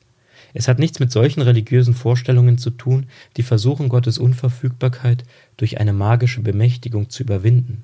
Es 0.58 0.68
hat 0.68 0.78
nichts 0.78 1.00
mit 1.00 1.12
solchen 1.12 1.42
religiösen 1.42 1.92
Vorstellungen 1.92 2.56
zu 2.56 2.70
tun, 2.70 3.08
die 3.36 3.42
versuchen, 3.42 3.90
Gottes 3.90 4.16
Unverfügbarkeit 4.16 5.24
durch 5.58 5.78
eine 5.80 5.92
magische 5.92 6.40
Bemächtigung 6.40 7.10
zu 7.10 7.24
überwinden. 7.24 7.82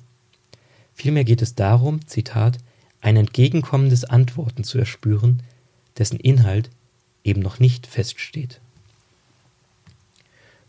Vielmehr 0.95 1.23
geht 1.23 1.43
es 1.43 1.53
darum, 1.53 2.07
Zitat, 2.07 2.57
ein 2.99 3.15
entgegenkommendes 3.15 4.05
Antworten 4.05 4.63
zu 4.63 4.79
erspüren, 4.79 5.43
dessen 5.99 6.19
Inhalt 6.19 6.71
eben 7.23 7.43
noch 7.43 7.59
nicht 7.59 7.85
feststeht. 7.85 8.59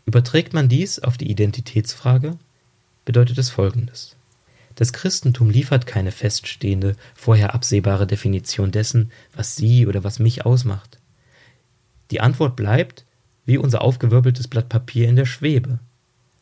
Überträgt 0.05 0.53
man 0.53 0.69
dies 0.69 0.99
auf 0.99 1.17
die 1.17 1.31
Identitätsfrage, 1.31 2.37
bedeutet 3.03 3.39
es 3.39 3.49
Folgendes. 3.49 4.15
Das 4.75 4.93
Christentum 4.93 5.49
liefert 5.49 5.87
keine 5.87 6.11
feststehende, 6.11 6.97
vorher 7.15 7.55
absehbare 7.55 8.05
Definition 8.05 8.69
dessen, 8.71 9.11
was 9.35 9.55
sie 9.55 9.87
oder 9.87 10.03
was 10.03 10.19
mich 10.19 10.45
ausmacht. 10.45 10.99
Die 12.11 12.21
Antwort 12.21 12.55
bleibt, 12.55 13.05
wie 13.45 13.57
unser 13.57 13.81
aufgewirbeltes 13.81 14.47
Blatt 14.47 14.69
Papier 14.69 15.07
in 15.07 15.15
der 15.15 15.25
Schwebe. 15.25 15.79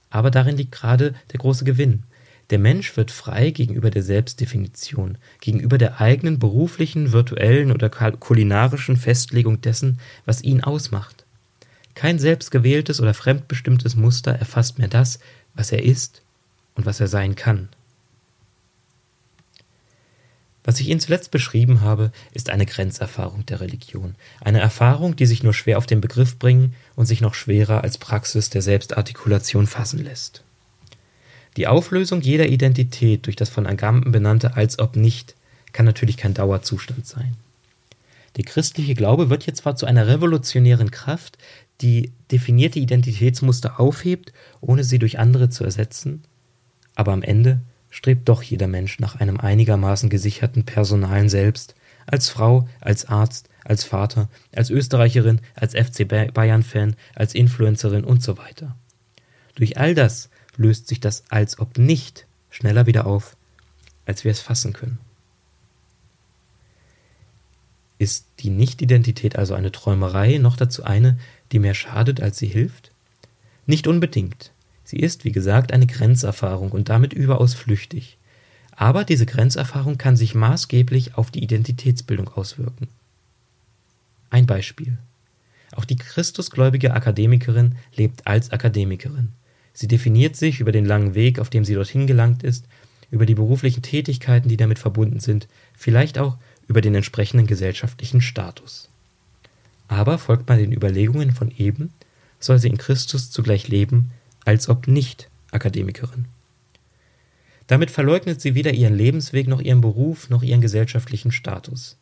Aber 0.10 0.32
darin 0.32 0.58
liegt 0.58 0.72
gerade 0.72 1.14
der 1.32 1.40
große 1.40 1.66
Gewinn. 1.66 2.04
Der 2.50 2.60
Mensch 2.60 2.96
wird 2.98 3.10
frei 3.10 3.52
gegenüber 3.52 3.90
der 3.90 4.04
Selbstdefinition, 4.04 5.18
gegenüber 5.40 5.78
der 5.78 6.02
eigenen 6.02 6.40
beruflichen, 6.40 7.12
virtuellen 7.12 7.72
oder 7.72 7.90
kulinarischen 7.90 8.98
Festlegung 8.98 9.62
dessen, 9.62 10.00
was 10.26 10.44
ihn 10.44 10.62
ausmacht. 10.62 11.26
Kein 11.96 12.20
selbstgewähltes 12.20 13.00
oder 13.00 13.14
fremdbestimmtes 13.14 13.96
Muster 13.96 14.34
erfasst 14.34 14.78
mehr 14.78 14.88
das, 14.88 15.20
was 15.54 15.72
er 15.72 15.84
ist 15.84 16.22
und 16.76 16.86
was 16.86 17.00
er 17.00 17.08
sein 17.08 17.36
kann. 17.36 17.70
Was 20.64 20.80
ich 20.80 20.90
Ihnen 20.90 21.00
zuletzt 21.00 21.32
beschrieben 21.32 21.82
habe, 21.82 22.12
ist 22.34 22.50
eine 22.50 22.66
Grenzerfahrung 22.66 23.46
der 23.46 23.60
Religion. 23.60 24.16
Eine 24.40 24.62
Erfahrung, 24.62 25.16
die 25.16 25.26
sich 25.26 25.44
nur 25.44 25.54
schwer 25.54 25.78
auf 25.78 25.86
den 25.86 26.00
Begriff 26.00 26.40
bringen 26.40 26.74
und 26.96 27.06
sich 27.06 27.20
noch 27.20 27.34
schwerer 27.34 27.84
als 27.84 27.98
Praxis 27.98 28.50
der 28.50 28.62
Selbstartikulation 28.62 29.68
fassen 29.68 30.04
lässt. 30.04 30.44
Die 31.58 31.68
Auflösung 31.68 32.22
jeder 32.22 32.48
Identität 32.48 33.26
durch 33.26 33.36
das 33.36 33.50
von 33.50 33.68
Agamben 33.68 34.12
benannte 34.12 34.56
als 34.56 34.80
ob 34.80 34.96
nicht 34.96 35.36
kann 35.72 35.86
natürlich 35.86 36.18
kein 36.18 36.34
Dauerzustand 36.34 37.06
sein. 37.06 37.36
Der 38.38 38.46
christliche 38.46 38.96
Glaube 38.96 39.30
wird 39.30 39.46
jetzt 39.46 39.62
zwar 39.62 39.76
zu 39.76 39.86
einer 39.86 40.08
revolutionären 40.08 40.92
Kraft, 40.92 41.38
die 41.82 42.12
definierte 42.32 42.80
Identitätsmuster 42.80 43.80
aufhebt, 43.80 44.34
ohne 44.62 44.84
sie 44.84 44.98
durch 44.98 45.20
andere 45.20 45.50
zu 45.50 45.64
ersetzen, 45.64 46.24
aber 46.96 47.12
am 47.12 47.22
Ende 47.22 47.62
strebt 47.94 48.28
doch 48.28 48.42
jeder 48.42 48.66
Mensch 48.66 49.00
nach 49.00 49.18
einem 49.18 49.40
einigermaßen 49.40 50.10
gesicherten 50.10 50.64
personalen 50.64 51.30
Selbst, 51.30 51.76
als 52.08 52.28
Frau, 52.28 52.68
als 52.82 53.06
Arzt, 53.06 53.50
als 53.64 53.84
Vater, 53.84 54.30
als 54.52 54.72
Österreicherin, 54.72 55.42
als 55.54 55.76
FC 55.76 56.08
Bayern-Fan, 56.08 56.96
als 57.14 57.36
Influencerin 57.36 58.04
und 58.04 58.24
so 58.24 58.40
weiter. 58.40 58.76
Durch 59.54 59.78
all 59.78 59.94
das 59.94 60.30
löst 60.58 60.88
sich 60.88 61.02
das 61.02 61.24
als 61.30 61.60
ob 61.60 61.78
nicht 61.78 62.26
schneller 62.50 62.88
wieder 62.88 63.06
auf, 63.06 63.38
als 64.08 64.24
wir 64.24 64.32
es 64.32 64.40
fassen 64.40 64.74
können. 64.74 64.98
Ist 68.00 68.26
die 68.40 68.50
Nicht-Identität 68.50 69.38
also 69.38 69.54
eine 69.54 69.72
Träumerei, 69.72 70.40
noch 70.40 70.58
dazu 70.58 70.84
eine, 70.84 71.20
die 71.52 71.60
mehr 71.60 71.76
schadet, 71.76 72.22
als 72.22 72.40
sie 72.40 72.48
hilft? 72.48 72.92
Nicht 73.68 73.86
unbedingt. 73.86 74.53
Sie 74.94 75.00
ist, 75.00 75.26
wie 75.26 75.32
gesagt, 75.32 75.74
eine 75.74 75.88
Grenzerfahrung 75.88 76.72
und 76.72 76.88
damit 76.88 77.14
überaus 77.14 77.56
flüchtig. 77.56 78.20
Aber 78.76 79.04
diese 79.04 79.26
Grenzerfahrung 79.26 79.98
kann 79.98 80.16
sich 80.16 80.36
maßgeblich 80.36 81.18
auf 81.18 81.32
die 81.32 81.44
Identitätsbildung 81.44 82.28
auswirken. 82.28 82.88
Ein 84.30 84.46
Beispiel. 84.46 85.00
Auch 85.76 85.86
die 85.86 85.96
christusgläubige 85.96 86.94
Akademikerin 86.94 87.76
lebt 87.96 88.28
als 88.28 88.52
Akademikerin. 88.52 89.30
Sie 89.74 89.88
definiert 89.88 90.36
sich 90.36 90.60
über 90.60 90.72
den 90.72 90.86
langen 90.86 91.16
Weg, 91.16 91.40
auf 91.40 91.50
dem 91.50 91.66
sie 91.66 91.74
dorthin 91.74 92.06
gelangt 92.06 92.44
ist, 92.44 92.68
über 93.10 93.26
die 93.26 93.34
beruflichen 93.34 93.82
Tätigkeiten, 93.82 94.48
die 94.48 94.58
damit 94.58 94.78
verbunden 94.78 95.20
sind, 95.20 95.48
vielleicht 95.76 96.20
auch 96.20 96.38
über 96.68 96.82
den 96.82 96.94
entsprechenden 96.94 97.48
gesellschaftlichen 97.48 98.22
Status. 98.22 98.90
Aber 99.88 100.20
folgt 100.20 100.48
man 100.48 100.60
den 100.60 100.72
Überlegungen 100.72 101.32
von 101.32 101.50
eben, 101.50 101.92
soll 102.40 102.60
sie 102.60 102.70
in 102.70 102.78
Christus 102.78 103.32
zugleich 103.32 103.70
leben, 103.70 104.12
als 104.46 104.70
ob 104.70 104.88
nicht 104.88 105.30
Akademikerin. 105.52 106.26
Damit 107.68 107.92
verleugnet 107.92 108.42
sie 108.42 108.56
weder 108.56 108.74
ihren 108.74 108.96
Lebensweg 108.96 109.48
noch 109.48 109.62
ihren 109.62 109.82
Beruf 109.82 110.30
noch 110.30 110.44
ihren 110.44 110.62
gesellschaftlichen 110.62 111.32
Status. 111.32 111.98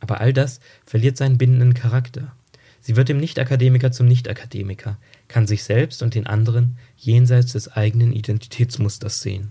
Aber 0.00 0.20
all 0.20 0.32
das 0.32 0.60
verliert 0.84 1.16
seinen 1.16 1.38
bindenden 1.38 1.74
Charakter. 1.74 2.32
Sie 2.80 2.96
wird 2.96 3.08
dem 3.08 3.18
Nicht-Akademiker 3.18 3.90
zum 3.90 4.06
Nicht-Akademiker, 4.06 4.98
kann 5.28 5.46
sich 5.46 5.64
selbst 5.64 6.02
und 6.02 6.14
den 6.14 6.26
anderen 6.26 6.76
jenseits 6.98 7.52
des 7.52 7.72
eigenen 7.72 8.12
Identitätsmusters 8.12 9.22
sehen. 9.22 9.50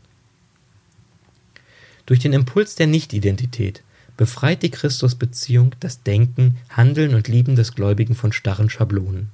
Durch 2.05 2.19
den 2.19 2.34
Impuls 2.34 2.75
der 2.75 2.88
Nicht-Identität 2.88 3.84
befreit 4.15 4.63
die 4.63 4.71
Christusbeziehung 4.71 5.75
das 5.79 6.03
Denken, 6.03 6.58
Handeln 6.69 7.15
und 7.15 7.27
Lieben 7.27 7.55
des 7.55 7.73
Gläubigen 7.73 8.15
von 8.15 8.31
starren 8.31 8.69
Schablonen. 8.69 9.31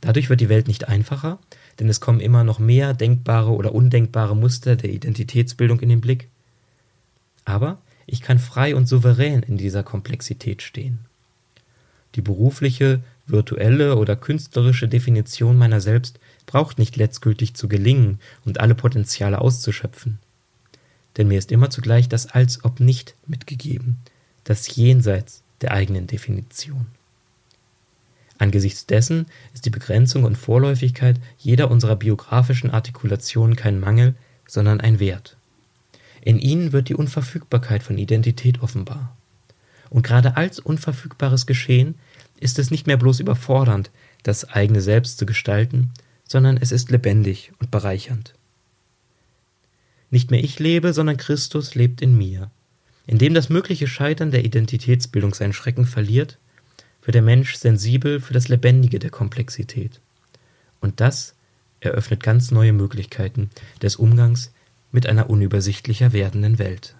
Dadurch 0.00 0.30
wird 0.30 0.40
die 0.40 0.48
Welt 0.48 0.66
nicht 0.66 0.88
einfacher, 0.88 1.38
denn 1.78 1.88
es 1.88 2.00
kommen 2.00 2.20
immer 2.20 2.44
noch 2.44 2.58
mehr 2.58 2.94
denkbare 2.94 3.50
oder 3.50 3.74
undenkbare 3.74 4.36
Muster 4.36 4.76
der 4.76 4.90
Identitätsbildung 4.90 5.80
in 5.80 5.88
den 5.88 6.00
Blick. 6.00 6.28
Aber 7.44 7.78
ich 8.06 8.22
kann 8.22 8.38
frei 8.38 8.74
und 8.74 8.86
souverän 8.86 9.42
in 9.42 9.56
dieser 9.56 9.82
Komplexität 9.82 10.62
stehen. 10.62 11.00
Die 12.16 12.22
berufliche, 12.22 13.02
virtuelle 13.26 13.96
oder 13.96 14.16
künstlerische 14.16 14.88
Definition 14.88 15.56
meiner 15.56 15.80
selbst 15.80 16.18
braucht 16.46 16.78
nicht 16.78 16.96
letztgültig 16.96 17.54
zu 17.54 17.68
gelingen 17.68 18.18
und 18.44 18.58
alle 18.58 18.74
Potenziale 18.74 19.40
auszuschöpfen. 19.40 20.18
Denn 21.16 21.28
mir 21.28 21.38
ist 21.38 21.52
immer 21.52 21.70
zugleich 21.70 22.08
das 22.08 22.26
Als 22.26 22.64
ob 22.64 22.80
nicht 22.80 23.14
mitgegeben, 23.26 23.98
das 24.44 24.74
Jenseits 24.74 25.42
der 25.60 25.72
eigenen 25.72 26.06
Definition. 26.06 26.86
Angesichts 28.40 28.86
dessen 28.86 29.26
ist 29.52 29.66
die 29.66 29.70
Begrenzung 29.70 30.24
und 30.24 30.38
Vorläufigkeit 30.38 31.20
jeder 31.36 31.70
unserer 31.70 31.94
biografischen 31.94 32.70
Artikulationen 32.70 33.54
kein 33.54 33.78
Mangel, 33.78 34.14
sondern 34.48 34.80
ein 34.80 34.98
Wert. 34.98 35.36
In 36.22 36.38
ihnen 36.38 36.72
wird 36.72 36.88
die 36.88 36.94
Unverfügbarkeit 36.94 37.82
von 37.82 37.98
Identität 37.98 38.62
offenbar. 38.62 39.14
Und 39.90 40.06
gerade 40.06 40.38
als 40.38 40.58
unverfügbares 40.58 41.44
Geschehen 41.44 41.96
ist 42.38 42.58
es 42.58 42.70
nicht 42.70 42.86
mehr 42.86 42.96
bloß 42.96 43.20
überfordernd, 43.20 43.90
das 44.22 44.48
eigene 44.48 44.80
Selbst 44.80 45.18
zu 45.18 45.26
gestalten, 45.26 45.90
sondern 46.26 46.56
es 46.56 46.72
ist 46.72 46.90
lebendig 46.90 47.52
und 47.58 47.70
bereichernd. 47.70 48.32
Nicht 50.08 50.30
mehr 50.30 50.42
ich 50.42 50.58
lebe, 50.58 50.94
sondern 50.94 51.18
Christus 51.18 51.74
lebt 51.74 52.00
in 52.00 52.16
mir. 52.16 52.50
Indem 53.06 53.34
das 53.34 53.50
mögliche 53.50 53.86
Scheitern 53.86 54.30
der 54.30 54.46
Identitätsbildung 54.46 55.34
seinen 55.34 55.52
Schrecken 55.52 55.84
verliert, 55.84 56.38
wird 57.02 57.14
der 57.14 57.22
Mensch 57.22 57.56
sensibel 57.56 58.20
für 58.20 58.34
das 58.34 58.48
Lebendige 58.48 58.98
der 58.98 59.10
Komplexität. 59.10 60.00
Und 60.80 61.00
das 61.00 61.34
eröffnet 61.80 62.22
ganz 62.22 62.50
neue 62.50 62.72
Möglichkeiten 62.72 63.50
des 63.82 63.96
Umgangs 63.96 64.52
mit 64.92 65.06
einer 65.06 65.30
unübersichtlicher 65.30 66.12
werdenden 66.12 66.58
Welt. 66.58 66.94